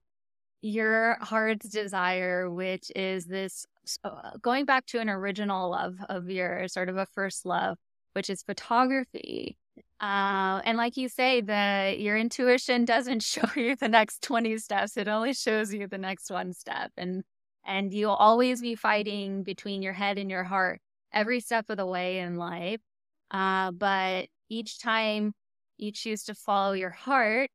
[0.62, 3.66] your heart's desire, which is this
[4.04, 7.78] uh, going back to an original love of yours, sort of a first love,
[8.14, 9.58] which is photography.
[10.00, 14.98] Uh, and like you say, the your intuition doesn't show you the next 20 steps.
[14.98, 16.92] It only shows you the next one step.
[16.98, 17.24] And
[17.66, 20.80] and you'll always be fighting between your head and your heart
[21.12, 22.80] every step of the way in life.
[23.30, 25.34] Uh, but each time
[25.78, 27.50] you choose to follow your heart,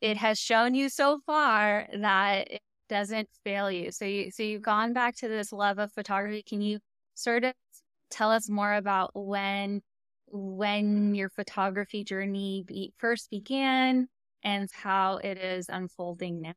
[0.00, 3.92] it, has shown you so far that it doesn't fail you.
[3.92, 6.42] So you so you've gone back to this love of photography.
[6.42, 6.78] Can you
[7.14, 7.54] sort of
[8.10, 9.82] tell us more about when
[10.30, 14.08] when your photography journey be, first began
[14.42, 16.54] and how it is unfolding now.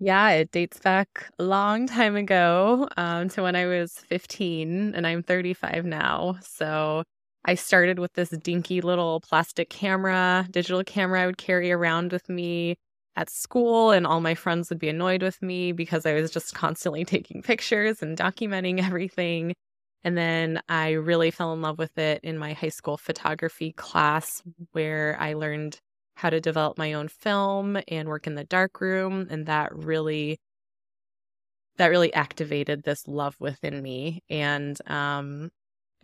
[0.00, 5.06] Yeah, it dates back a long time ago um, to when I was 15, and
[5.06, 6.36] I'm 35 now.
[6.42, 7.04] So
[7.44, 12.28] I started with this dinky little plastic camera, digital camera I would carry around with
[12.28, 12.76] me
[13.16, 16.54] at school, and all my friends would be annoyed with me because I was just
[16.54, 19.54] constantly taking pictures and documenting everything.
[20.02, 24.42] And then I really fell in love with it in my high school photography class,
[24.72, 25.78] where I learned
[26.16, 29.26] how to develop my own film and work in the darkroom.
[29.30, 30.38] And that really,
[31.76, 34.22] that really activated this love within me.
[34.30, 35.50] And um,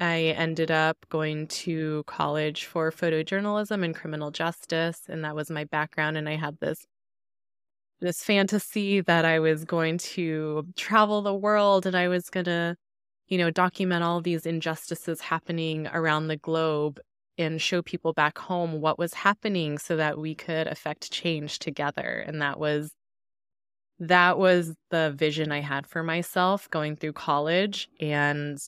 [0.00, 5.02] I ended up going to college for photojournalism and criminal justice.
[5.08, 6.16] And that was my background.
[6.16, 6.86] And I had this
[8.00, 12.76] this fantasy that I was going to travel the world and I was going to
[13.28, 17.00] you know, document all these injustices happening around the globe
[17.38, 22.24] and show people back home what was happening so that we could affect change together.
[22.28, 22.92] And that was
[23.98, 28.58] that was the vision I had for myself going through college and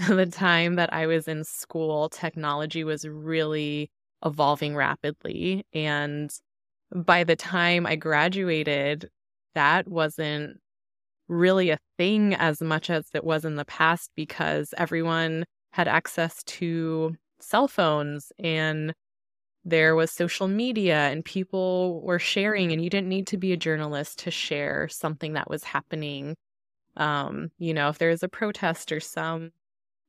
[0.08, 3.90] the time that I was in school, technology was really
[4.24, 5.64] evolving rapidly.
[5.74, 6.30] And
[6.94, 9.10] by the time I graduated,
[9.54, 10.58] that wasn't
[11.28, 16.42] really a thing as much as it was in the past because everyone had access
[16.44, 18.94] to cell phones and
[19.64, 23.56] there was social media and people were sharing and you didn't need to be a
[23.56, 26.36] journalist to share something that was happening
[26.96, 29.50] um you know if there was a protest or some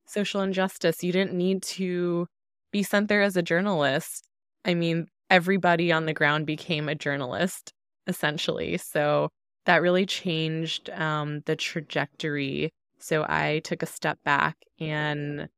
[0.06, 2.26] social injustice you didn't need to
[2.72, 4.26] be sent there as a journalist
[4.64, 7.72] i mean everybody on the ground became a journalist
[8.06, 9.28] essentially so
[9.66, 12.70] that really changed um, the trajectory.
[12.98, 15.48] So I took a step back and,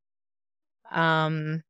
[0.90, 1.62] um,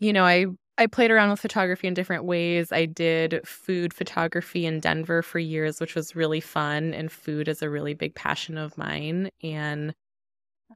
[0.00, 0.46] you know, I
[0.78, 2.72] I played around with photography in different ways.
[2.72, 6.94] I did food photography in Denver for years, which was really fun.
[6.94, 9.30] And food is a really big passion of mine.
[9.42, 9.92] And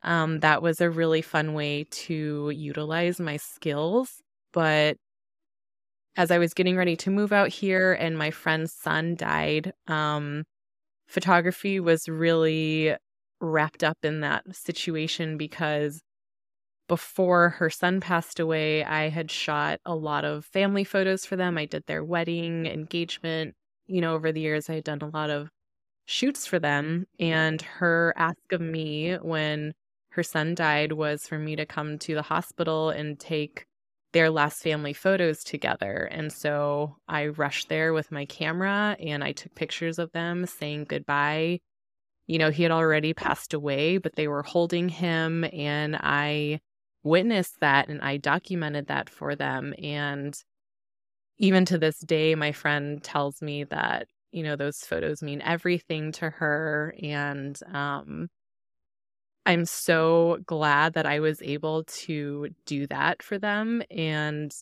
[0.05, 4.23] um, that was a really fun way to utilize my skills.
[4.53, 4.97] But
[6.17, 10.45] as I was getting ready to move out here and my friend's son died, um,
[11.09, 12.97] photography was really
[13.41, 16.03] wrapped up in that situation because
[16.89, 21.59] before her son passed away, I had shot a lot of family photos for them.
[21.59, 23.55] I did their wedding, engagement.
[23.87, 25.51] You know, over the years, I had done a lot of
[26.07, 27.07] shoots for them.
[27.21, 29.75] And her ask of me when
[30.13, 33.67] her son died was for me to come to the hospital and take
[34.13, 36.07] their last family photos together.
[36.11, 40.85] And so I rushed there with my camera and I took pictures of them saying
[40.85, 41.61] goodbye.
[42.27, 46.61] You know, he had already passed away, but they were holding him and I
[47.03, 49.73] witnessed that and I documented that for them.
[49.83, 50.39] And
[51.39, 56.13] even to this day, my friend tells me that, you know, those photos mean everything
[56.13, 56.95] to her.
[57.03, 58.29] And, um,
[59.45, 64.55] I'm so glad that I was able to do that for them and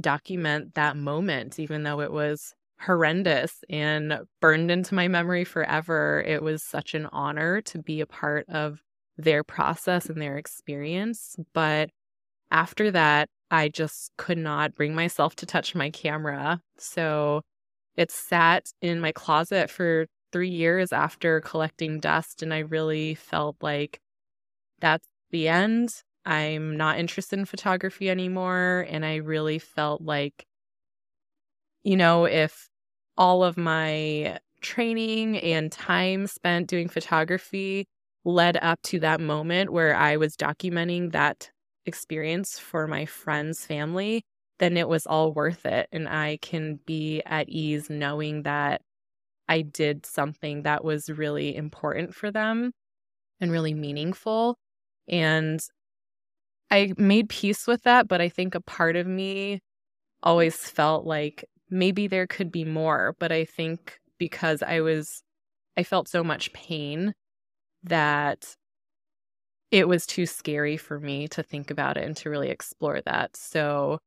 [0.00, 6.22] document that moment, even though it was horrendous and burned into my memory forever.
[6.26, 8.80] It was such an honor to be a part of
[9.16, 11.36] their process and their experience.
[11.54, 11.90] But
[12.50, 16.60] after that, I just could not bring myself to touch my camera.
[16.78, 17.42] So
[17.96, 22.42] it sat in my closet for three years after collecting dust.
[22.42, 24.00] And I really felt like
[24.80, 25.90] that's the end.
[26.24, 28.86] I'm not interested in photography anymore.
[28.88, 30.46] And I really felt like,
[31.82, 32.68] you know, if
[33.16, 37.86] all of my training and time spent doing photography
[38.24, 41.50] led up to that moment where I was documenting that
[41.86, 44.22] experience for my friend's family,
[44.58, 45.88] then it was all worth it.
[45.92, 48.82] And I can be at ease knowing that
[49.48, 52.72] I did something that was really important for them
[53.40, 54.56] and really meaningful.
[55.08, 55.60] And
[56.70, 59.60] I made peace with that, but I think a part of me
[60.22, 63.16] always felt like maybe there could be more.
[63.18, 65.22] But I think because I was,
[65.76, 67.14] I felt so much pain
[67.84, 68.56] that
[69.70, 73.36] it was too scary for me to think about it and to really explore that.
[73.36, 73.98] So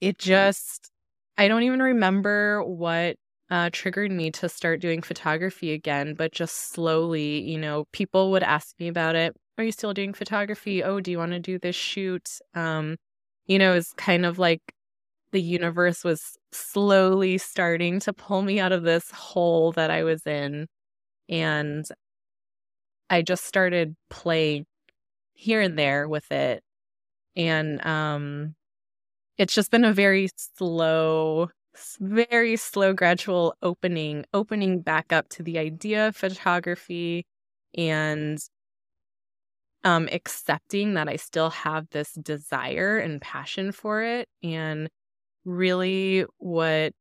[0.00, 0.90] it just,
[1.36, 3.16] I don't even remember what
[3.50, 8.42] uh, triggered me to start doing photography again, but just slowly, you know, people would
[8.42, 9.34] ask me about it.
[9.58, 10.82] Are you still doing photography?
[10.84, 12.28] Oh, do you want to do this shoot?
[12.54, 12.96] Um,
[13.46, 14.60] you know, it's kind of like
[15.32, 20.26] the universe was slowly starting to pull me out of this hole that I was
[20.26, 20.66] in.
[21.28, 21.86] And
[23.10, 24.66] I just started playing
[25.34, 26.62] here and there with it.
[27.36, 28.56] And um
[29.38, 30.28] it's just been a very
[30.58, 31.50] slow
[32.00, 37.26] very slow gradual opening opening back up to the idea of photography
[37.76, 38.38] and
[39.84, 44.88] um accepting that I still have this desire and passion for it and
[45.44, 46.92] really what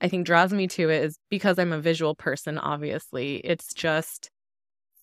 [0.00, 4.30] I think draws me to it is because I'm a visual person obviously it's just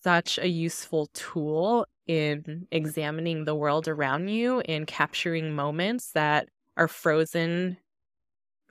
[0.02, 6.88] such a useful tool in examining the world around you and capturing moments that are
[6.88, 7.76] frozen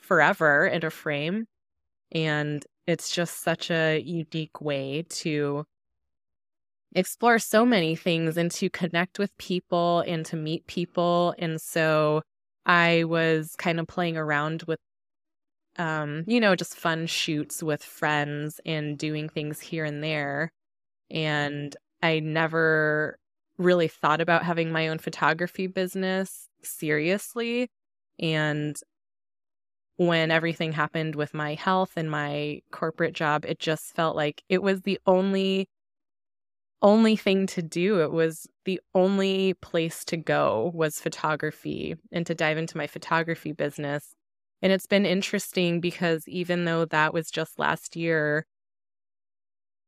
[0.02, 1.46] forever in a frame.
[2.12, 5.66] And it's just such a unique way to
[6.94, 11.34] explore so many things and to connect with people and to meet people.
[11.40, 12.22] And so
[12.66, 14.80] I was kind of playing around with
[15.78, 20.52] um, you know, just fun shoots with friends and doing things here and there.
[21.10, 23.18] And I never
[23.58, 27.70] really thought about having my own photography business seriously.
[28.20, 28.76] And
[29.98, 34.62] when everything happened with my health and my corporate job, it just felt like it
[34.64, 35.70] was the only
[36.82, 38.02] only thing to do.
[38.02, 43.52] It was the only place to go was photography and to dive into my photography
[43.52, 44.16] business.
[44.62, 48.46] And it's been interesting because even though that was just last year,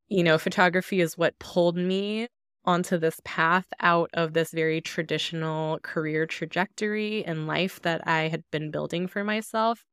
[0.09, 2.27] you know, photography is what pulled me
[2.65, 8.43] onto this path out of this very traditional career trajectory and life that I had
[8.51, 9.83] been building for myself.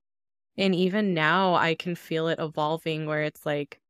[0.56, 3.80] And even now, I can feel it evolving where it's like,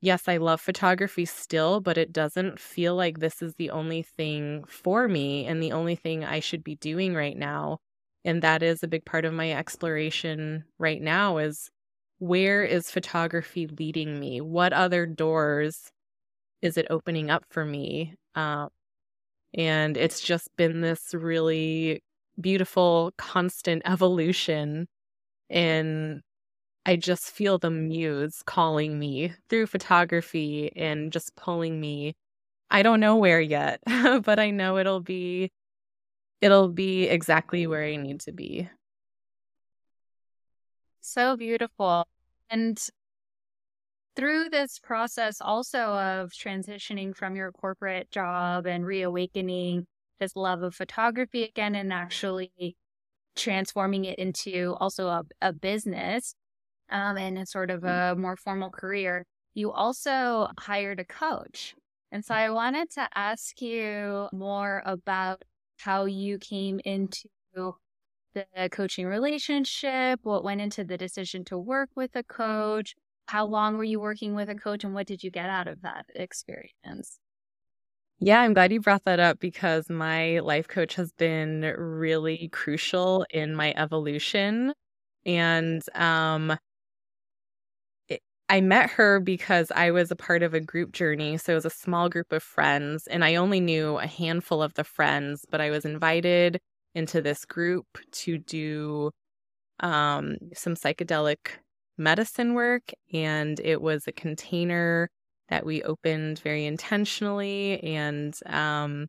[0.00, 4.64] yes, I love photography still, but it doesn't feel like this is the only thing
[4.66, 7.78] for me and the only thing I should be doing right now.
[8.24, 11.70] And that is a big part of my exploration right now is
[12.18, 14.40] where is photography leading me?
[14.40, 15.92] What other doors
[16.62, 18.14] is it opening up for me?
[18.34, 18.68] Uh,
[19.54, 22.02] and it's just been this really
[22.40, 24.88] beautiful, constant evolution.
[25.50, 26.22] And
[26.84, 32.14] I just feel the muse calling me through photography and just pulling me.
[32.70, 35.50] I don't know where yet, but I know it'll be
[36.40, 38.68] it'll be exactly where I need to be.
[41.00, 42.06] So beautiful.
[42.50, 42.78] And
[44.16, 49.86] through this process also of transitioning from your corporate job and reawakening
[50.18, 52.76] this love of photography again and actually
[53.36, 56.34] transforming it into also a, a business
[56.90, 59.24] um, and a sort of a more formal career,
[59.54, 61.74] you also hired a coach.
[62.12, 65.42] And so I wanted to ask you more about
[65.78, 67.28] how you came into
[68.34, 72.94] the coaching relationship, what went into the decision to work with a coach,
[73.28, 75.82] how long were you working with a coach and what did you get out of
[75.82, 77.18] that experience?
[78.18, 83.26] Yeah, I'm glad you brought that up because my life coach has been really crucial
[83.30, 84.72] in my evolution.
[85.26, 86.56] And um,
[88.08, 91.36] it, I met her because I was a part of a group journey.
[91.38, 94.74] So it was a small group of friends, and I only knew a handful of
[94.74, 96.60] the friends, but I was invited
[96.94, 99.10] into this group to do
[99.80, 101.50] um, some psychedelic
[101.98, 105.08] medicine work, and it was a container
[105.48, 107.82] that we opened very intentionally.
[107.82, 109.06] And um,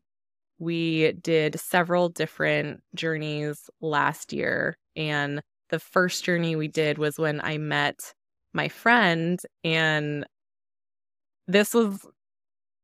[0.58, 4.76] we did several different journeys last year.
[4.96, 8.12] And the first journey we did was when I met
[8.52, 10.24] my friend, and
[11.46, 12.06] this was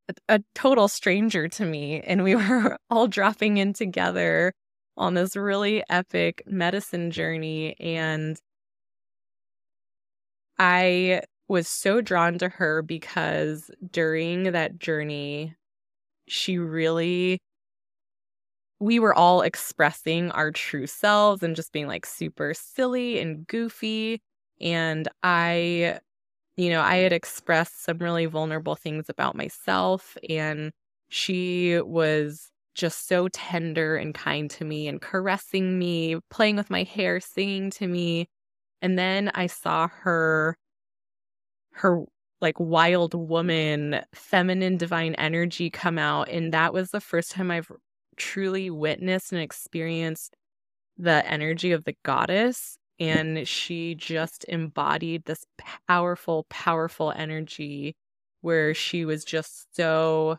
[0.09, 2.01] a, a total stranger to me.
[2.01, 4.53] And we were all dropping in together
[4.97, 7.75] on this really epic medicine journey.
[7.79, 8.39] And
[10.57, 15.55] I was so drawn to her because during that journey,
[16.27, 17.39] she really
[18.79, 24.21] we were all expressing our true selves and just being like super silly and goofy.
[24.61, 25.99] And I,
[26.57, 30.17] you know, I had expressed some really vulnerable things about myself.
[30.29, 30.71] And
[31.09, 36.83] she was just so tender and kind to me and caressing me, playing with my
[36.83, 38.27] hair, singing to me.
[38.81, 40.57] And then I saw her,
[41.75, 42.03] her
[42.41, 46.29] like wild woman, feminine divine energy come out.
[46.29, 47.71] And that was the first time I've
[48.17, 50.35] truly witnessed and experienced
[50.97, 52.77] the energy of the goddess.
[52.99, 55.43] And she just embodied this
[55.87, 57.95] powerful, powerful energy
[58.41, 60.37] where she was just so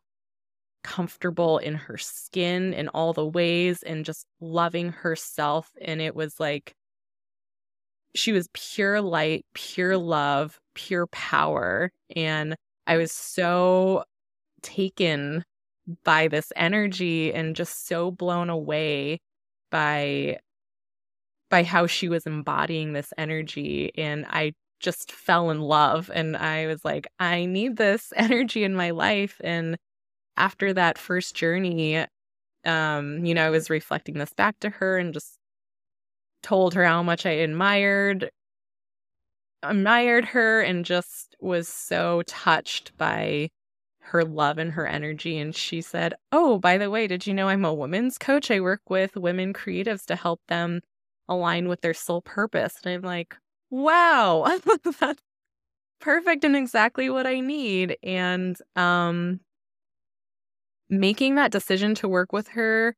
[0.82, 5.70] comfortable in her skin in all the ways and just loving herself.
[5.82, 6.74] And it was like
[8.16, 11.90] she was pure light, pure love, pure power.
[12.14, 12.56] And
[12.86, 14.04] I was so
[14.62, 15.44] taken
[16.04, 19.20] by this energy and just so blown away
[19.70, 20.38] by
[21.50, 26.66] by how she was embodying this energy and I just fell in love and I
[26.66, 29.76] was like I need this energy in my life and
[30.36, 32.04] after that first journey
[32.64, 35.38] um you know I was reflecting this back to her and just
[36.42, 38.30] told her how much I admired
[39.62, 43.50] admired her and just was so touched by
[43.98, 45.38] her love and her energy.
[45.38, 48.50] And she said, Oh, by the way, did you know I'm a women's coach?
[48.50, 50.80] I work with women creatives to help them
[51.28, 52.76] align with their soul purpose.
[52.84, 53.36] And I'm like,
[53.70, 54.58] Wow,
[55.00, 55.20] that's
[56.00, 57.96] perfect and exactly what I need.
[58.02, 59.40] And um,
[60.88, 62.94] making that decision to work with her,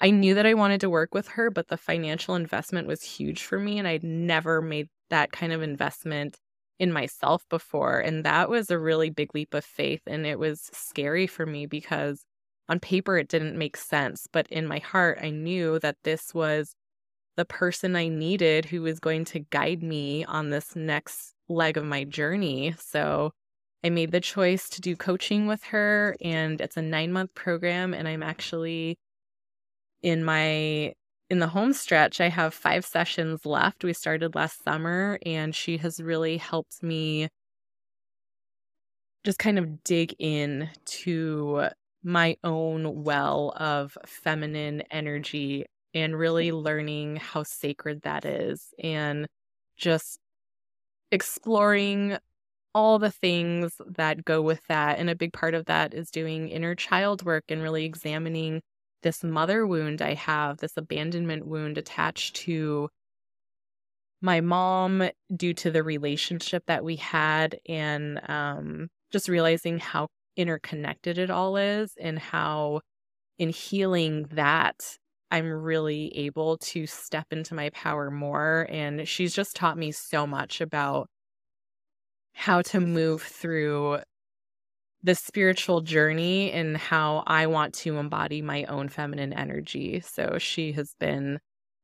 [0.00, 3.42] I knew that I wanted to work with her, but the financial investment was huge
[3.42, 3.78] for me.
[3.78, 6.38] And I'd never made that kind of investment
[6.78, 8.00] in myself before.
[8.00, 10.02] And that was a really big leap of faith.
[10.06, 12.24] And it was scary for me because
[12.68, 14.26] on paper it didn't make sense.
[14.32, 16.74] But in my heart, I knew that this was
[17.36, 21.84] the person I needed who was going to guide me on this next leg of
[21.84, 22.74] my journey.
[22.78, 23.32] So
[23.84, 27.92] I made the choice to do coaching with her, and it's a nine month program.
[27.92, 28.96] And I'm actually
[30.04, 30.92] in my
[31.30, 33.82] in the home stretch, I have five sessions left.
[33.82, 37.28] We started last summer, and she has really helped me
[39.24, 41.68] just kind of dig in to
[42.02, 49.26] my own well of feminine energy and really learning how sacred that is and
[49.78, 50.18] just
[51.10, 52.18] exploring
[52.74, 54.98] all the things that go with that.
[54.98, 58.60] And a big part of that is doing inner child work and really examining
[59.04, 62.88] this mother wound I have, this abandonment wound attached to
[64.20, 71.18] my mom due to the relationship that we had and um, just realizing how interconnected
[71.18, 72.80] it all is and how
[73.38, 74.96] in healing that
[75.30, 78.66] I'm really able to step into my power more.
[78.70, 81.08] And she's just taught me so much about
[82.32, 83.98] how to move through
[85.04, 90.00] the spiritual journey and how I want to embody my own feminine energy.
[90.00, 91.38] So she has been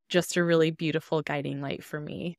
[0.09, 2.39] just a really beautiful guiding light for me.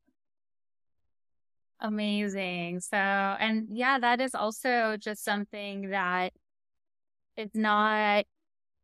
[1.78, 2.80] Amazing.
[2.80, 6.32] So, and yeah, that is also just something that
[7.36, 8.24] it's not,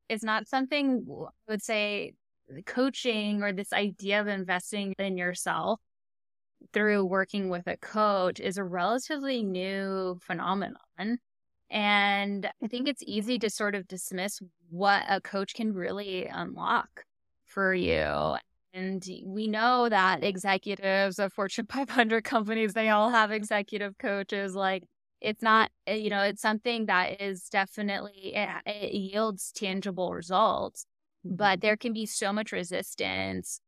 [0.09, 2.15] it's not something I would say
[2.65, 5.81] coaching or this idea of investing in yourself
[6.73, 11.19] through working with a coach is a relatively new phenomenon.
[11.71, 14.41] And I think it's easy to sort of dismiss
[14.71, 17.05] what a coach can really unlock
[17.45, 18.37] for you.
[18.73, 24.55] And we know that executives of Fortune 500 companies, they all have executive coaches.
[24.55, 24.85] Like
[25.21, 30.87] it's not, eh, you know, it's something that is definitely, it, it yields tangible results,
[31.25, 31.61] but mm-hmm.
[31.61, 33.61] there can be so much resistance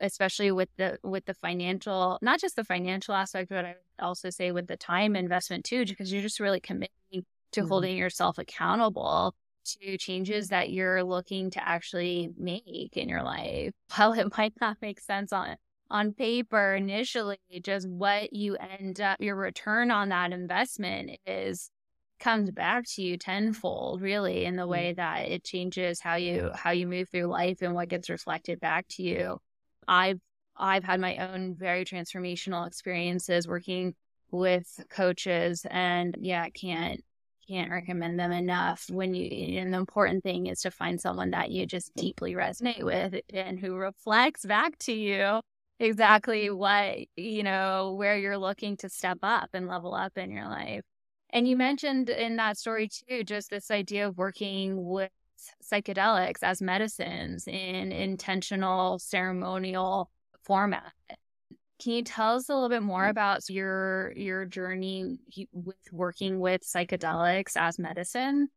[0.00, 4.30] especially with the with the financial not just the financial aspect but i would also
[4.30, 7.68] say with the time investment too because you're just really committing to mm-hmm.
[7.68, 9.34] holding yourself accountable
[9.64, 13.72] to changes that you're looking to actually make in your life.
[13.96, 15.56] While it might not make sense on
[15.90, 21.70] on paper initially, just what you end up your return on that investment is
[22.18, 24.68] comes back to you tenfold really in the mm.
[24.68, 28.60] way that it changes how you how you move through life and what gets reflected
[28.60, 29.38] back to you.
[29.86, 30.20] I've
[30.56, 33.94] I've had my own very transformational experiences working
[34.30, 37.02] with coaches and yeah, I can't
[37.48, 41.50] can't recommend them enough when you and the important thing is to find someone that
[41.50, 45.40] you just deeply resonate with and who reflects back to you
[45.78, 46.58] exactly mm-hmm.
[46.58, 50.82] what you know where you're looking to step up and level up in your life.
[51.30, 55.10] And you mentioned in that story too just this idea of working with
[55.62, 60.10] psychedelics as medicines in intentional ceremonial
[60.42, 60.92] format
[61.78, 65.18] can you tell us a little bit more about your your journey
[65.52, 68.48] with working with psychedelics as medicine?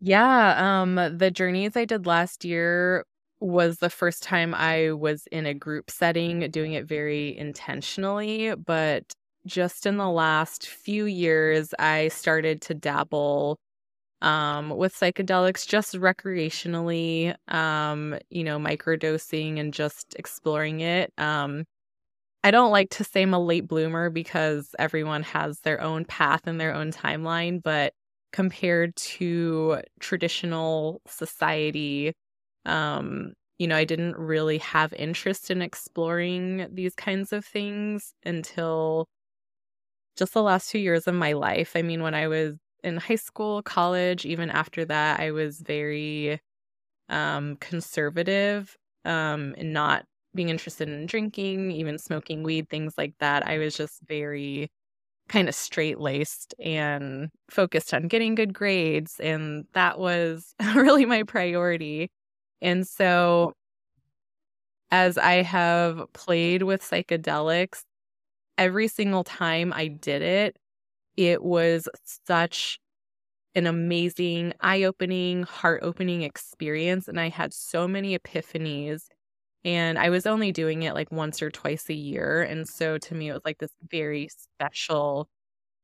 [0.00, 3.04] Yeah, um the journeys I did last year
[3.40, 9.12] was the first time I was in a group setting doing it very intentionally, but
[9.46, 13.58] just in the last few years I started to dabble
[14.22, 21.12] um, with psychedelics just recreationally, um, you know, microdosing and just exploring it.
[21.18, 21.64] Um,
[22.44, 26.42] I don't like to say I'm a late bloomer because everyone has their own path
[26.46, 27.94] and their own timeline, but
[28.32, 32.14] compared to traditional society,
[32.64, 39.06] um, you know, I didn't really have interest in exploring these kinds of things until
[40.16, 41.72] just the last few years of my life.
[41.76, 46.40] I mean, when I was in high school, college, even after that, I was very
[47.10, 50.04] um conservative um and not
[50.34, 53.46] being interested in drinking, even smoking weed, things like that.
[53.46, 54.70] I was just very
[55.28, 59.20] kind of straight laced and focused on getting good grades.
[59.20, 62.10] And that was really my priority.
[62.62, 63.54] And so,
[64.90, 67.82] as I have played with psychedelics,
[68.58, 70.56] every single time I did it,
[71.16, 71.88] it was
[72.26, 72.78] such
[73.54, 77.08] an amazing, eye opening, heart opening experience.
[77.08, 79.04] And I had so many epiphanies
[79.64, 82.42] and I was only doing it like once or twice a year.
[82.42, 85.28] And so to me, it was like this very special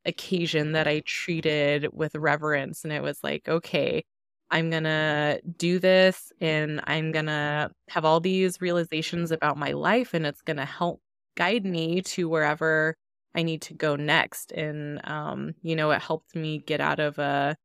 [0.05, 2.85] occasion that I treated with reverence.
[2.85, 4.05] And it was like, okay,
[4.51, 9.73] I'm going to do this and I'm going to have all these realizations about my
[9.73, 11.01] life and it's going to help
[11.37, 12.97] guide me to wherever
[13.35, 14.53] I need to go next.
[14.53, 17.57] And, um, you know, it helped me get out of a,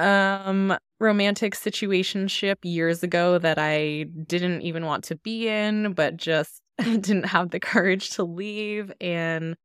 [0.00, 6.62] um romantic situationship years ago that I didn't even want to be in but just
[6.78, 8.92] didn't have the courage to leave.
[9.00, 9.56] And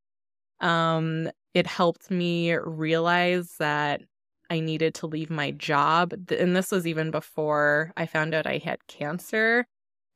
[0.61, 4.01] um it helped me realize that
[4.49, 6.13] I needed to leave my job.
[6.31, 9.65] And this was even before I found out I had cancer.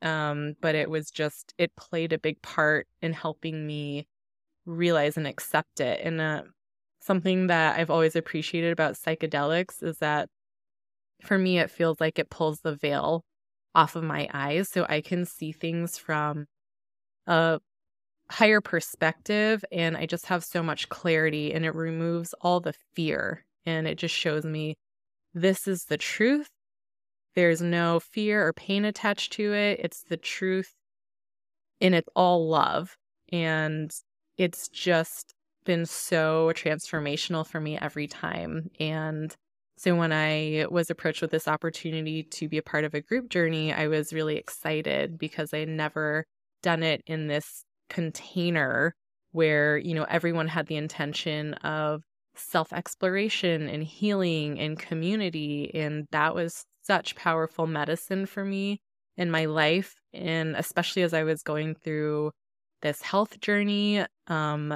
[0.02, 4.08] Um but it was just it played a big part in helping me
[4.66, 6.02] realize and accept it.
[6.04, 6.44] And uh,
[7.00, 10.30] something that I've always appreciated about psychedelics is that
[11.24, 13.24] for me, it feels like it pulls the veil
[13.76, 16.46] off of my eyes so I can see things from
[17.28, 17.60] a
[18.32, 19.64] higher perspective.
[19.72, 23.46] And I just have so much clarity and it removes all the fear.
[23.66, 24.76] And it just shows me
[25.34, 26.50] this is the truth.
[27.36, 29.80] There's no fear or pain attached to it.
[29.84, 30.74] It's the truth
[31.82, 32.98] and it's all love.
[33.32, 33.92] And
[34.38, 35.34] it's just
[35.66, 38.70] been so transformational for me every time.
[38.80, 39.36] And
[39.78, 43.30] so when I was approached with this opportunity to be a part of a group
[43.30, 46.26] journey, I was really excited because I had never
[46.62, 48.94] done it in this container
[49.32, 52.02] where, you know, everyone had the intention of
[52.36, 55.72] self exploration and healing and community.
[55.74, 58.82] And that was such powerful medicine for me
[59.18, 59.94] in my life.
[60.14, 62.32] And especially as I was going through
[62.82, 64.74] this health journey, um,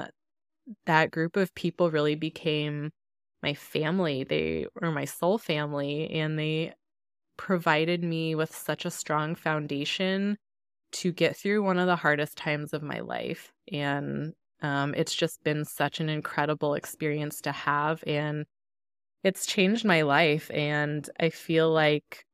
[0.86, 2.90] that group of people really became
[3.42, 4.24] my family.
[4.24, 6.74] They were my soul family, and they
[7.36, 10.38] provided me with such a strong foundation
[10.92, 13.52] to get through one of the hardest times of my life.
[13.72, 18.04] And um, it's just been such an incredible experience to have.
[18.06, 18.46] And
[19.24, 20.50] it's changed my life.
[20.52, 22.24] And I feel like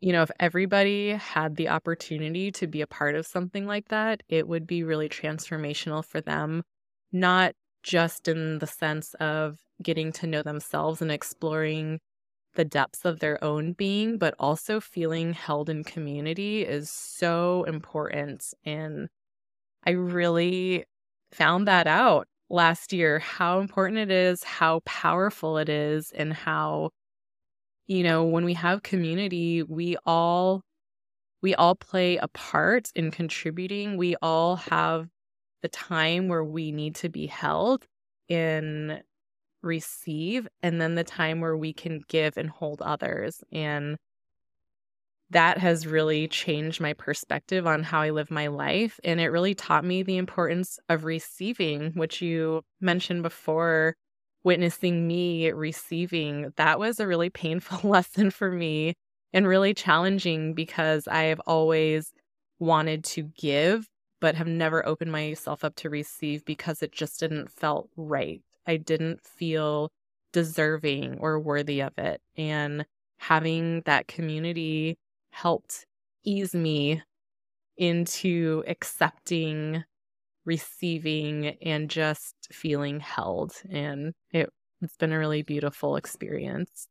[0.00, 4.22] you know, if everybody had the opportunity to be a part of something like that,
[4.28, 6.62] it would be really transformational for them,
[7.12, 12.00] not just in the sense of getting to know themselves and exploring
[12.54, 18.44] the depths of their own being, but also feeling held in community is so important.
[18.64, 19.08] And
[19.86, 20.84] I really
[21.32, 26.90] found that out last year how important it is, how powerful it is, and how
[27.90, 30.62] you know, when we have community, we all
[31.42, 33.96] we all play a part in contributing.
[33.96, 35.08] We all have
[35.62, 37.88] the time where we need to be held
[38.28, 39.02] in
[39.62, 43.96] receive and then the time where we can give and hold others and
[45.30, 49.00] that has really changed my perspective on how I live my life.
[49.02, 53.96] And it really taught me the importance of receiving, which you mentioned before,
[54.44, 56.52] witnessing me receiving.
[56.56, 58.94] That was a really painful lesson for me
[59.32, 62.12] and really challenging because I have always
[62.58, 63.86] wanted to give,
[64.20, 68.42] but have never opened myself up to receive because it just didn't felt right.
[68.66, 69.90] I didn't feel
[70.32, 72.20] deserving or worthy of it.
[72.36, 72.84] And
[73.18, 74.96] having that community
[75.30, 75.86] helped
[76.24, 77.02] ease me
[77.76, 79.84] into accepting,
[80.50, 83.52] receiving, and just feeling held.
[83.70, 84.50] And it,
[84.82, 86.88] it's been a really beautiful experience.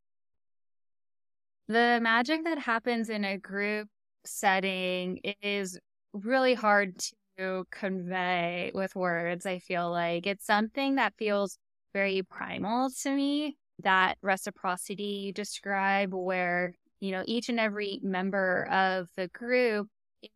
[1.68, 3.86] The magic that happens in a group
[4.24, 5.78] setting is
[6.14, 6.98] really hard
[7.36, 9.44] to convey with words.
[9.44, 11.58] I feel like it's something that feels
[11.92, 13.58] very primal to me.
[13.82, 19.88] That reciprocity you describe, where you know each and every member of the group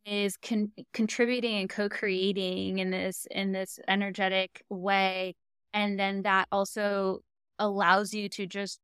[0.05, 5.35] is con- contributing and co-creating in this in this energetic way.
[5.72, 7.20] And then that also
[7.59, 8.80] allows you to just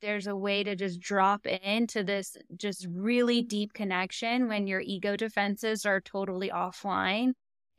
[0.00, 5.16] there's a way to just drop into this just really deep connection when your ego
[5.16, 7.32] defenses are totally offline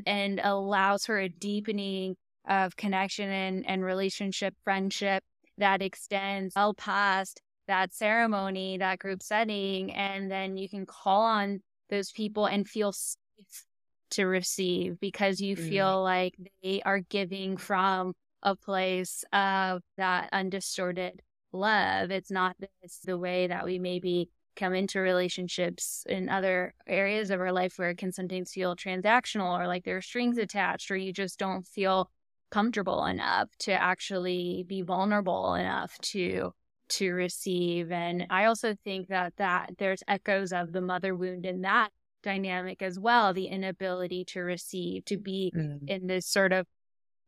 [0.05, 2.15] and allows for a deepening
[2.47, 5.23] of connection and, and relationship friendship
[5.57, 11.61] that extends well past that ceremony, that group setting, and then you can call on
[11.89, 13.65] those people and feel safe
[14.11, 15.69] to receive because you mm.
[15.69, 21.21] feel like they are giving from a place of that undistorted
[21.51, 22.11] love.
[22.11, 27.39] It's not this the way that we maybe come into relationships in other areas of
[27.39, 30.97] our life where it can sometimes feel transactional or like there are strings attached or
[30.97, 32.09] you just don't feel
[32.51, 36.51] comfortable enough to actually be vulnerable enough to
[36.89, 37.91] to receive.
[37.91, 41.89] And I also think that that there's echoes of the mother wound in that
[42.23, 45.87] dynamic as well, the inability to receive, to be mm.
[45.87, 46.65] in this sort of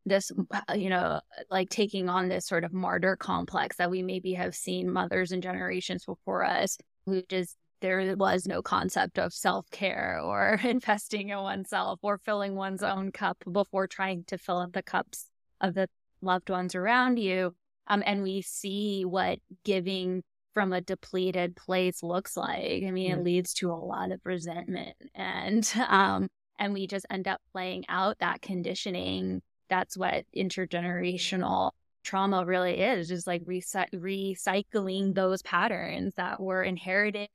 [0.06, 4.34] this uh, you know like taking on this sort of martyr complex that we maybe
[4.34, 10.20] have seen mothers and generations before us who just there was no concept of self-care
[10.24, 14.84] or investing in oneself or filling one's own cup before trying to fill up the
[14.84, 15.28] cups
[15.60, 15.88] of the
[16.22, 17.54] loved ones around you
[17.88, 20.24] um, and we see what giving
[20.54, 22.84] from a depleted place looks like.
[22.86, 23.16] I mean, yeah.
[23.16, 26.28] it leads to a lot of resentment and um
[26.60, 29.42] and we just end up playing out that conditioning.
[29.70, 31.72] That's what intergenerational
[32.04, 37.30] trauma really is, just like reset recycling those patterns that were inherited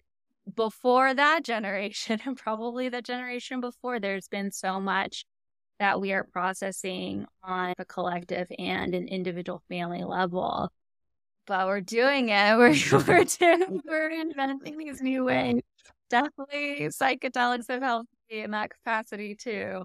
[0.55, 3.99] before that generation and probably the generation before.
[3.99, 5.25] There's been so much
[5.79, 10.71] that we are processing on a collective and an individual family level.
[11.47, 12.57] But we're doing it.
[12.57, 12.75] We're
[13.07, 15.61] we're doing, we're inventing these new ways.
[16.11, 19.85] Definitely, psychedelics have helped me in that capacity too.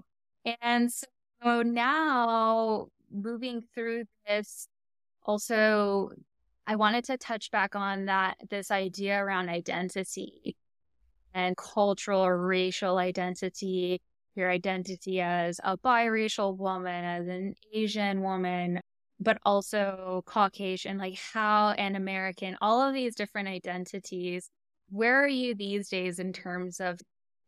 [0.60, 4.66] And so now, moving through this,
[5.24, 6.10] also,
[6.66, 10.56] I wanted to touch back on that this idea around identity
[11.34, 14.00] and cultural or racial identity
[14.34, 18.80] your identity as a biracial woman, as an Asian woman,
[19.20, 24.48] but also Caucasian, like how an American, all of these different identities.
[24.90, 27.00] Where are you these days in terms of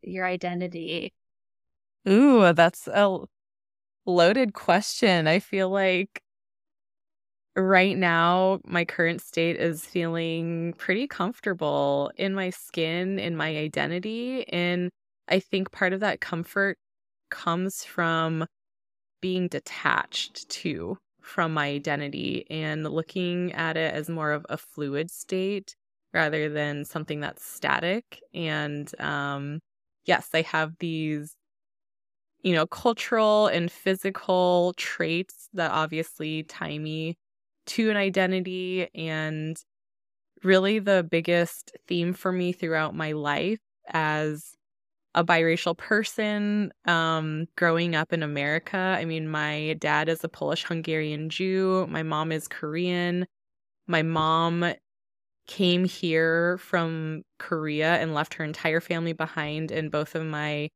[0.02, 1.12] your identity?
[2.08, 3.18] Ooh, that's a
[4.06, 5.26] loaded question.
[5.26, 6.20] I feel like
[7.56, 14.46] right now, my current state is feeling pretty comfortable in my skin, in my identity.
[14.48, 14.90] And
[15.28, 16.78] I think part of that comfort
[17.30, 18.46] comes from
[19.20, 25.10] being detached too from my identity and looking at it as more of a fluid
[25.10, 25.76] state
[26.14, 28.20] rather than something that's static.
[28.34, 29.60] And um,
[30.06, 31.36] yes, I have these,
[32.42, 37.16] you know, cultural and physical traits that obviously tie me
[37.66, 38.88] to an identity.
[38.94, 39.56] And
[40.44, 44.54] really, the biggest theme for me throughout my life as
[45.14, 48.76] a biracial person um, growing up in America.
[48.76, 53.26] I mean, my dad is a Polish Hungarian Jew, my mom is Korean.
[53.86, 54.74] My mom
[55.46, 60.70] came here from Korea and left her entire family behind, and both of my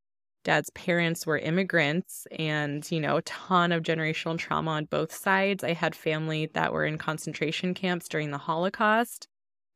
[0.44, 5.64] dad's parents were immigrants and you know a ton of generational trauma on both sides
[5.64, 9.28] i had family that were in concentration camps during the holocaust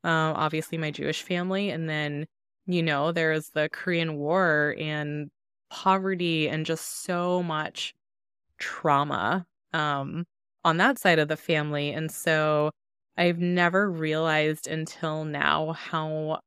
[0.04, 2.26] uh, obviously my jewish family and then
[2.66, 5.30] you know, there was the Korean War and
[5.70, 7.94] poverty and just so much
[8.58, 10.24] trauma um,
[10.64, 11.90] on that side of the family.
[11.90, 12.70] And so
[13.16, 16.40] I've never realized until now how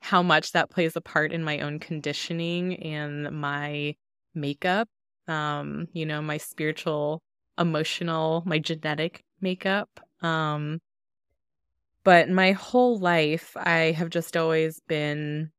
[0.00, 3.94] how much that plays a part in my own conditioning and my
[4.34, 4.88] makeup.
[5.28, 7.20] Um, you know, my spiritual,
[7.58, 9.88] emotional, my genetic makeup.
[10.22, 10.80] Um,
[12.04, 15.50] but my whole life, I have just always been,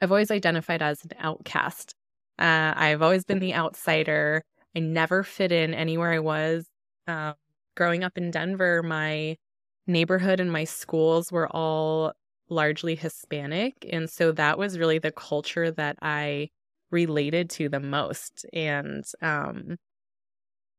[0.00, 1.94] I've always identified as an outcast.
[2.38, 4.42] Uh, I've always been the outsider.
[4.74, 6.66] I never fit in anywhere I was.
[7.06, 7.34] Uh,
[7.76, 9.36] growing up in Denver, my
[9.86, 12.12] neighborhood and my schools were all
[12.48, 13.74] largely Hispanic.
[13.92, 16.48] And so that was really the culture that I
[16.90, 18.44] related to the most.
[18.52, 19.76] And um,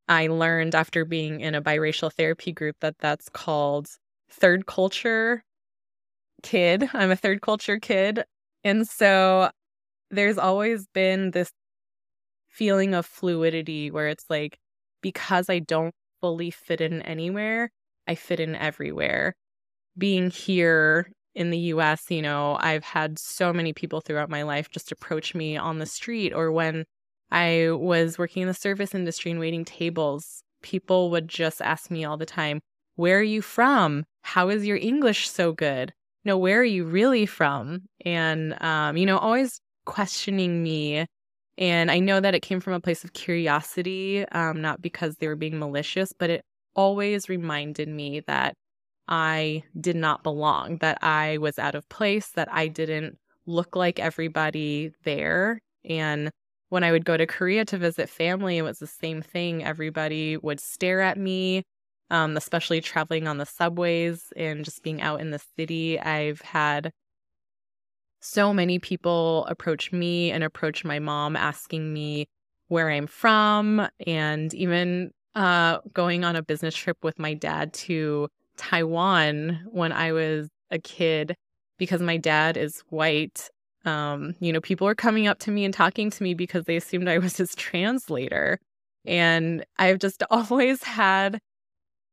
[0.07, 3.87] I learned after being in a biracial therapy group that that's called
[4.31, 5.43] third culture
[6.43, 6.89] kid.
[6.93, 8.23] I'm a third culture kid.
[8.63, 9.49] And so
[10.09, 11.51] there's always been this
[12.49, 14.57] feeling of fluidity where it's like,
[15.01, 17.71] because I don't fully fit in anywhere,
[18.07, 19.33] I fit in everywhere.
[19.97, 24.69] Being here in the US, you know, I've had so many people throughout my life
[24.69, 26.85] just approach me on the street or when
[27.31, 32.03] I was working in the service industry and waiting tables, people would just ask me
[32.03, 32.59] all the time,
[32.95, 34.05] Where are you from?
[34.21, 35.93] How is your English so good?
[36.23, 37.83] No, where are you really from?
[38.05, 41.05] And, um, you know, always questioning me.
[41.57, 45.27] And I know that it came from a place of curiosity, um, not because they
[45.27, 46.43] were being malicious, but it
[46.75, 48.53] always reminded me that
[49.07, 53.99] I did not belong, that I was out of place, that I didn't look like
[53.99, 55.59] everybody there.
[55.83, 56.29] And
[56.69, 59.63] when I would go to Korea to visit family, it was the same thing.
[59.63, 61.63] Everybody would stare at me,
[62.11, 65.99] um, especially traveling on the subways and just being out in the city.
[65.99, 66.91] I've had
[68.19, 72.27] so many people approach me and approach my mom asking me
[72.67, 78.27] where I'm from, and even uh, going on a business trip with my dad to
[78.57, 81.35] Taiwan when I was a kid
[81.77, 83.49] because my dad is white.
[83.85, 86.75] Um, you know, people were coming up to me and talking to me because they
[86.75, 88.59] assumed I was his translator.
[89.05, 91.39] And I've just always had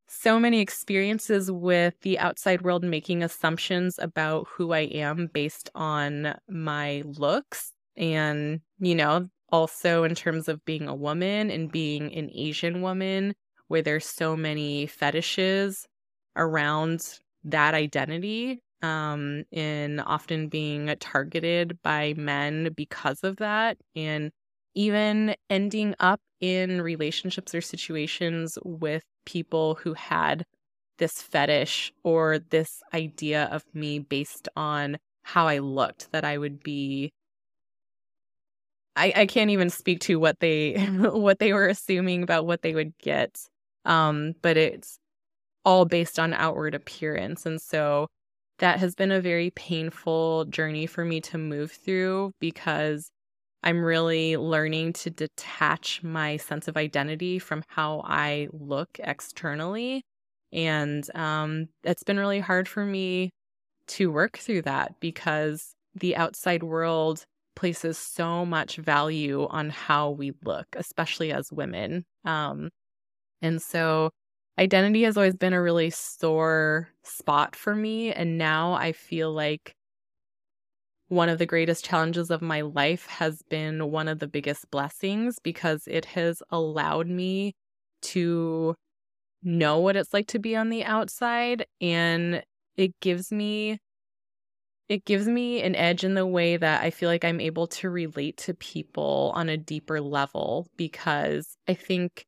[0.08, 6.34] so many experiences with the outside world making assumptions about who I am based on
[6.48, 7.72] my looks.
[7.96, 13.34] And, you know, also in terms of being a woman and being an Asian woman,
[13.68, 15.86] where there's so many fetishes
[16.36, 24.30] around that identity um in often being targeted by men because of that and
[24.74, 30.44] even ending up in relationships or situations with people who had
[30.98, 36.62] this fetish or this idea of me based on how I looked that I would
[36.62, 37.10] be
[38.96, 42.74] I, I can't even speak to what they what they were assuming about what they
[42.74, 43.38] would get
[43.84, 44.98] um but it's
[45.64, 47.44] all based on outward appearance.
[47.44, 48.08] And so
[48.58, 53.10] that has been a very painful journey for me to move through because
[53.68, 60.00] I'm really learning to detach my sense of identity from how I look externally.
[60.54, 63.28] And um, it's been really hard for me
[63.88, 67.24] to work through that because the outside world
[67.56, 72.06] places so much value on how we look, especially as women.
[72.24, 72.70] Um,
[73.42, 74.08] and so
[74.58, 78.14] identity has always been a really sore spot for me.
[78.14, 79.74] And now I feel like
[81.08, 85.38] one of the greatest challenges of my life has been one of the biggest blessings
[85.42, 87.54] because it has allowed me
[88.02, 88.74] to
[89.42, 92.42] know what it's like to be on the outside and
[92.76, 93.78] it gives me
[94.88, 97.90] it gives me an edge in the way that I feel like I'm able to
[97.90, 102.24] relate to people on a deeper level because I think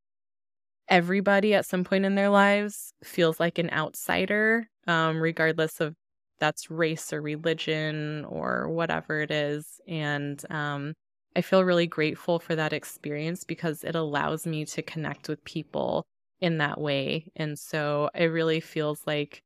[0.88, 5.94] everybody at some point in their lives feels like an outsider, um, regardless of
[6.40, 9.80] that's race or religion or whatever it is.
[9.88, 10.94] And um,
[11.36, 16.04] I feel really grateful for that experience because it allows me to connect with people
[16.40, 17.30] in that way.
[17.36, 19.42] And so it really feels like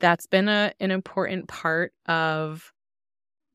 [0.00, 2.72] that's been a, an important part of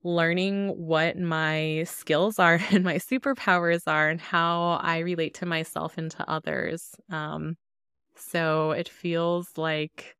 [0.03, 5.97] learning what my skills are and my superpowers are and how I relate to myself
[5.97, 6.95] and to others.
[7.09, 7.57] Um,
[8.17, 10.16] so it feels like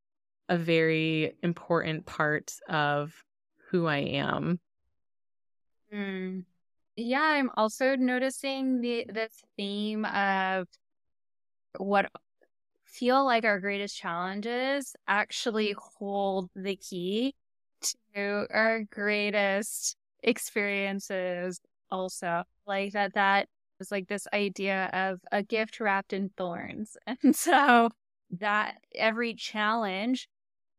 [0.48, 3.12] a very important part of
[3.70, 4.60] who I am.
[5.92, 6.44] Mm.
[6.96, 10.66] Yeah, I'm also noticing the this theme of
[11.76, 12.10] what
[12.84, 17.34] feel like our greatest challenges actually hold the key
[18.14, 25.78] to our greatest experiences also like that that was like this idea of a gift
[25.78, 27.88] wrapped in thorns and so
[28.30, 30.28] that every challenge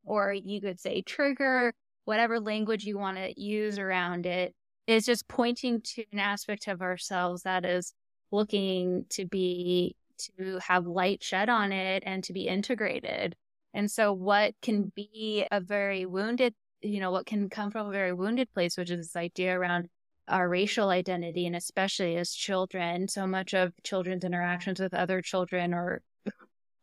[0.10, 1.72] or you could say trigger
[2.06, 4.56] whatever language you want to use around it
[4.88, 7.94] is just pointing to an aspect of ourselves that is
[8.32, 13.36] looking to be to have light shed on it and to be integrated.
[13.74, 17.92] And so what can be a very wounded, you know, what can come from a
[17.92, 19.88] very wounded place, which is this idea around
[20.28, 25.74] our racial identity and especially as children, so much of children's interactions with other children
[25.74, 26.02] or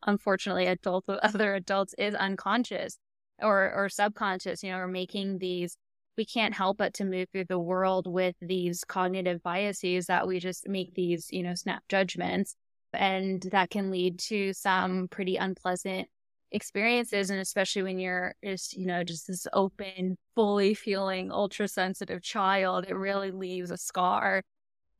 [0.06, 2.98] unfortunately adults with other adults is unconscious
[3.40, 5.76] or or subconscious, you know, or making these
[6.16, 10.40] we can't help but to move through the world with these cognitive biases that we
[10.40, 12.56] just make these, you know, snap judgments.
[12.92, 16.08] And that can lead to some pretty unpleasant
[16.50, 17.28] experiences.
[17.30, 22.86] And especially when you're just, you know, just this open, fully feeling ultra sensitive child,
[22.88, 24.42] it really leaves a scar.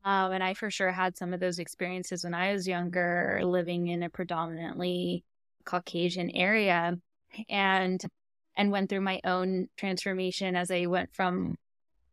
[0.04, 3.88] Um, and I for sure had some of those experiences when I was younger, living
[3.88, 5.24] in a predominantly
[5.64, 6.98] Caucasian area.
[7.48, 8.04] And
[8.56, 11.54] and went through my own transformation as I went from mm.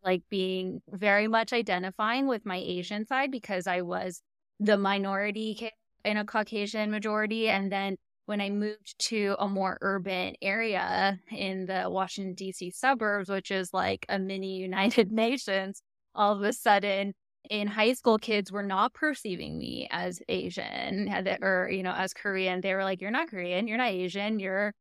[0.03, 4.21] like being very much identifying with my Asian side because I was
[4.59, 5.71] the minority kid
[6.05, 7.49] in a Caucasian majority.
[7.49, 12.71] And then when I moved to a more urban area in the Washington, D.C.
[12.71, 15.81] suburbs, which is like a mini United Nations,
[16.15, 17.13] all of a sudden
[17.49, 22.61] in high school, kids were not perceiving me as Asian or, you know, as Korean.
[22.61, 24.73] They were like, you're not Korean, you're not Asian, you're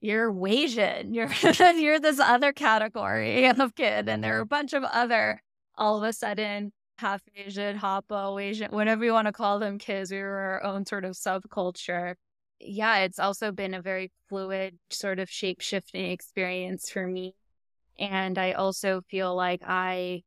[0.00, 1.30] you're Wasian, you're
[1.76, 5.42] you're this other category of kid, and there are a bunch of other
[5.76, 10.10] all of a sudden half Asian, Hapa, Asian, whatever you want to call them kids.
[10.10, 12.14] We were our own sort of subculture.
[12.60, 17.34] Yeah, it's also been a very fluid, sort of shape shifting experience for me.
[17.98, 20.22] And I also feel like I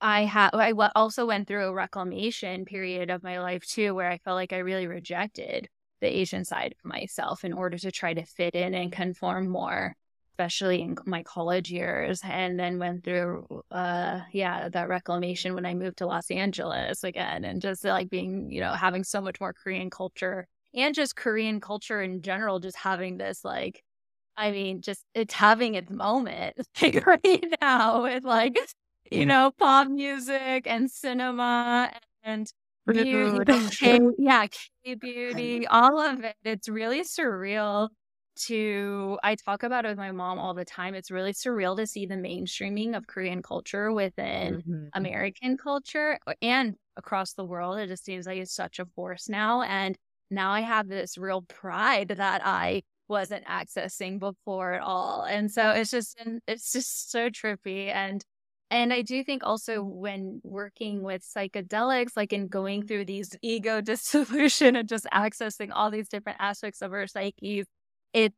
[0.00, 4.18] I have I also went through a reclamation period of my life too where I
[4.18, 5.68] felt like I really rejected
[6.04, 9.94] the Asian side of myself in order to try to fit in and conform more,
[10.32, 12.20] especially in my college years.
[12.22, 17.44] And then went through, uh, yeah, that reclamation when I moved to Los Angeles again,
[17.44, 21.60] and just like being, you know, having so much more Korean culture and just Korean
[21.60, 23.82] culture in general, just having this like,
[24.36, 28.58] I mean, just it's having its moment like right now with like,
[29.10, 31.92] you know, pop music and cinema
[32.22, 32.52] and
[32.86, 34.46] Beauty, K, yeah,
[34.84, 36.36] K beauty, all of it.
[36.44, 37.88] It's really surreal
[38.36, 40.94] to I talk about it with my mom all the time.
[40.94, 44.86] It's really surreal to see the mainstreaming of Korean culture within mm-hmm.
[44.94, 47.78] American culture and across the world.
[47.78, 49.62] It just seems like it's such a force now.
[49.62, 49.96] And
[50.30, 55.22] now I have this real pride that I wasn't accessing before at all.
[55.22, 57.92] And so it's just it's just so trippy.
[57.94, 58.24] And
[58.74, 60.00] and I do think also mm-hmm.
[60.00, 62.88] when working with psychedelics, like in going mm-hmm.
[62.88, 67.66] through these ego dissolution and just accessing all these different aspects of our psyches,
[68.12, 68.34] it,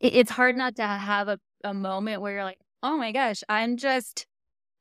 [0.00, 3.42] it it's hard not to have a, a moment where you're like, oh my gosh,
[3.48, 4.26] I'm just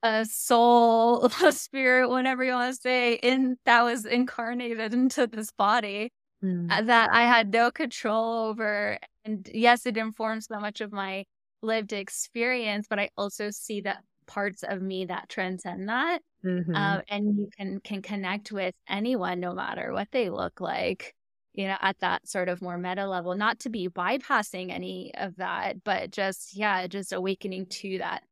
[0.03, 5.51] a soul, a spirit, whatever you want to say, in that was incarnated into this
[5.51, 6.11] body
[6.43, 6.71] mm.
[6.71, 8.99] Uh, that I had no control over.
[9.25, 11.25] And yes, it informs so much of my
[11.63, 16.73] lived experience, but I also see that parts of me that transcend that mm-hmm.
[16.73, 21.13] um, and you can can connect with anyone no matter what they look like
[21.53, 25.35] you know at that sort of more meta level not to be bypassing any of
[25.35, 28.23] that but just yeah just awakening to that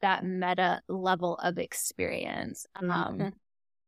[0.00, 2.90] that meta level of experience mm-hmm.
[2.92, 3.32] um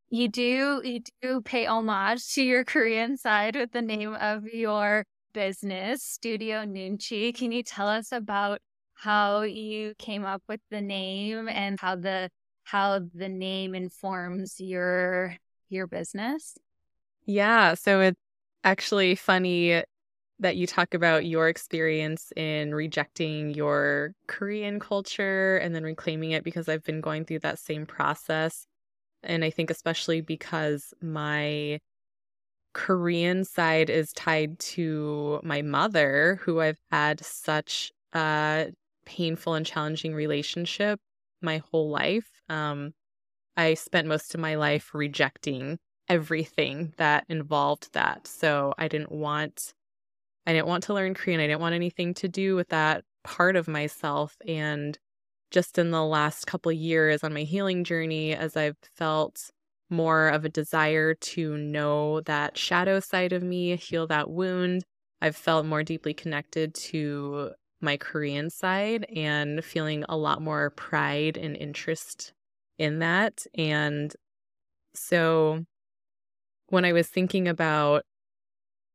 [0.09, 5.05] you do you do pay homage to your korean side with the name of your
[5.33, 8.61] business studio nunchi can you tell us about
[9.01, 12.29] how you came up with the name and how the
[12.65, 15.37] how the name informs your
[15.71, 16.59] your business?
[17.25, 18.21] Yeah, so it's
[18.63, 19.83] actually funny
[20.39, 26.45] that you talk about your experience in rejecting your Korean culture and then reclaiming it
[26.45, 28.67] because I've been going through that same process.
[29.23, 31.79] And I think, especially because my
[32.73, 38.73] Korean side is tied to my mother, who I've had such a
[39.11, 41.01] painful and challenging relationship
[41.43, 42.31] my whole life.
[42.49, 42.93] Um,
[43.57, 48.27] I spent most of my life rejecting everything that involved that.
[48.27, 49.75] So I didn't want
[50.47, 51.41] I didn't want to learn Korean.
[51.41, 54.99] I didn't want anything to do with that part of myself and
[55.51, 59.51] just in the last couple years on my healing journey as I've felt
[59.91, 64.85] more of a desire to know that shadow side of me, heal that wound,
[65.21, 71.37] I've felt more deeply connected to my Korean side and feeling a lot more pride
[71.37, 72.33] and interest
[72.79, 73.47] in that.
[73.55, 74.15] And
[74.95, 75.65] so
[76.69, 78.05] when I was thinking about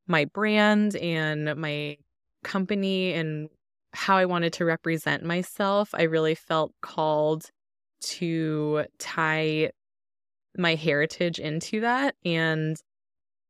[0.08, 1.98] my brand and my
[2.44, 3.50] company and
[3.94, 7.50] how I wanted to represent myself, I really felt called
[8.02, 9.72] to tie
[10.58, 12.16] my heritage into that.
[12.24, 12.78] And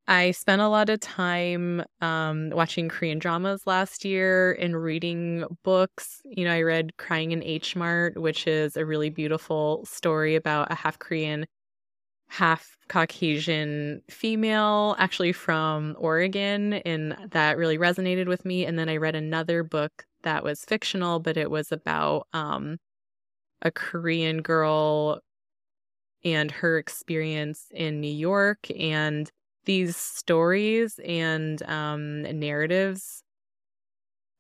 [0.08, 6.22] I spent a lot of time um, watching Korean dramas last year and reading books.
[6.26, 10.72] You know, I read Crying in H Mart, which is a really beautiful story about
[10.72, 11.48] a half Korean,
[12.30, 16.74] half Caucasian female, actually from Oregon.
[16.74, 18.66] And that really resonated with me.
[18.66, 22.78] And then I read another book that was fictional, but it was about um,
[23.62, 25.22] a Korean girl
[26.24, 28.68] and her experience in New York.
[28.78, 29.30] And
[29.66, 33.24] these stories and um, narratives,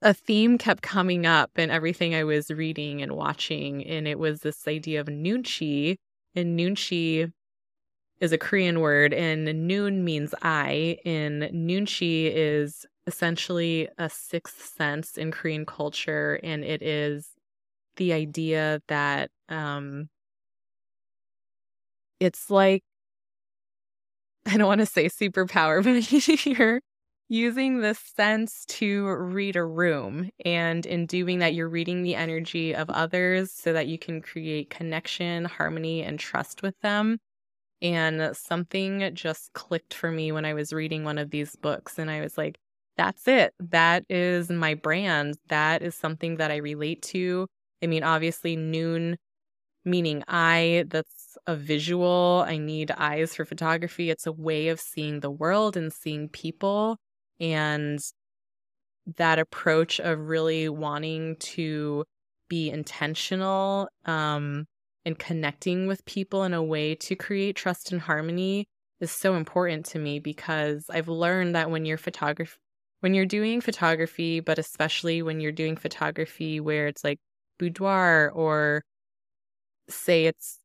[0.01, 3.85] a theme kept coming up in everything I was reading and watching.
[3.85, 5.97] And it was this idea of nunchi.
[6.35, 7.31] And nunchi
[8.19, 10.97] is a Korean word, and noon means eye.
[11.05, 16.39] And nunchi is essentially a sixth sense in Korean culture.
[16.43, 17.29] And it is
[17.97, 20.09] the idea that um,
[22.19, 22.83] it's like
[24.51, 26.81] I don't want to say superpower, but you're
[27.29, 30.29] using the sense to read a room.
[30.43, 34.69] And in doing that, you're reading the energy of others so that you can create
[34.69, 37.17] connection, harmony, and trust with them.
[37.81, 41.99] And something just clicked for me when I was reading one of these books.
[41.99, 42.57] And I was like,
[42.97, 43.53] that's it.
[43.59, 45.35] That is my brand.
[45.49, 47.47] That is something that I relate to.
[47.83, 49.17] I mean, obviously, noon
[49.85, 51.14] meaning eye, that's
[51.47, 52.43] a visual.
[52.47, 54.09] I need eyes for photography.
[54.09, 56.97] It's a way of seeing the world and seeing people.
[57.39, 57.99] And
[59.17, 62.05] that approach of really wanting to
[62.49, 64.65] be intentional um,
[65.05, 68.67] and connecting with people in a way to create trust and harmony
[68.99, 72.57] is so important to me because I've learned that when you're photography
[73.01, 77.19] when you're doing photography, but especially when you're doing photography where it's like
[77.59, 78.81] boudoir or
[79.89, 80.57] say it's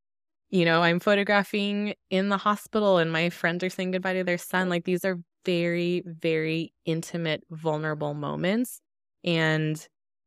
[0.51, 4.39] you know i'm photographing in the hospital and my friends are saying goodbye to their
[4.39, 8.81] son like these are very very intimate vulnerable moments.
[9.25, 9.87] And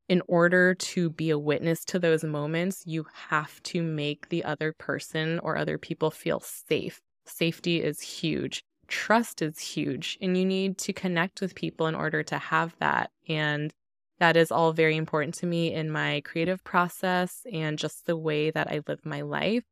[0.09, 4.73] in order to be a witness to those moments you have to make the other
[4.77, 6.99] person or other people feel safe.
[7.25, 8.63] Safety is huge.
[8.87, 10.17] Trust is huge.
[10.21, 13.11] And you need to connect with people in order to have that.
[13.29, 13.71] And
[14.19, 18.51] that is all very important to me in my creative process and just the way
[18.51, 19.63] that I live my life.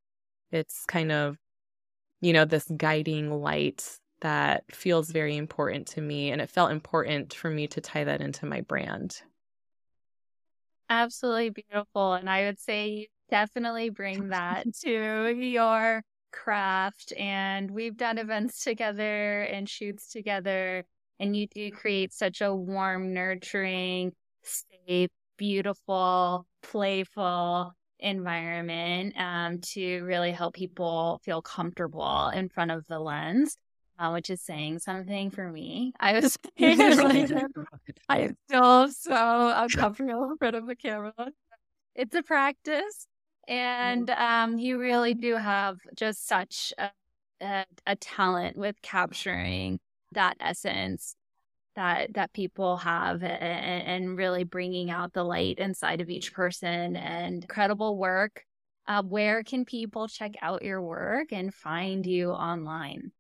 [0.52, 1.38] It's kind of,
[2.20, 6.32] you know, this guiding light that feels very important to me.
[6.32, 9.22] And it felt important for me to tie that into my brand.
[10.90, 12.14] Absolutely beautiful.
[12.14, 17.14] And I would say you definitely bring that to your craft.
[17.18, 20.86] And we've done events together and shoots together.
[21.20, 30.32] And you do create such a warm, nurturing, safe, beautiful, playful environment um, to really
[30.32, 33.58] help people feel comfortable in front of the lens.
[34.00, 35.94] Uh, which is saying something for me.
[36.00, 37.46] I was I
[38.10, 41.14] am still so uncomfortable in front of the camera.
[41.94, 43.06] It's a practice,
[43.48, 46.90] and um, you really do have just such a,
[47.42, 49.80] a, a talent with capturing
[50.14, 51.16] that essence
[51.76, 56.96] that that people have and, and, really bringing out the light inside of each person
[56.96, 58.46] and incredible work
[58.88, 63.12] uh, where can people check out your work and find you online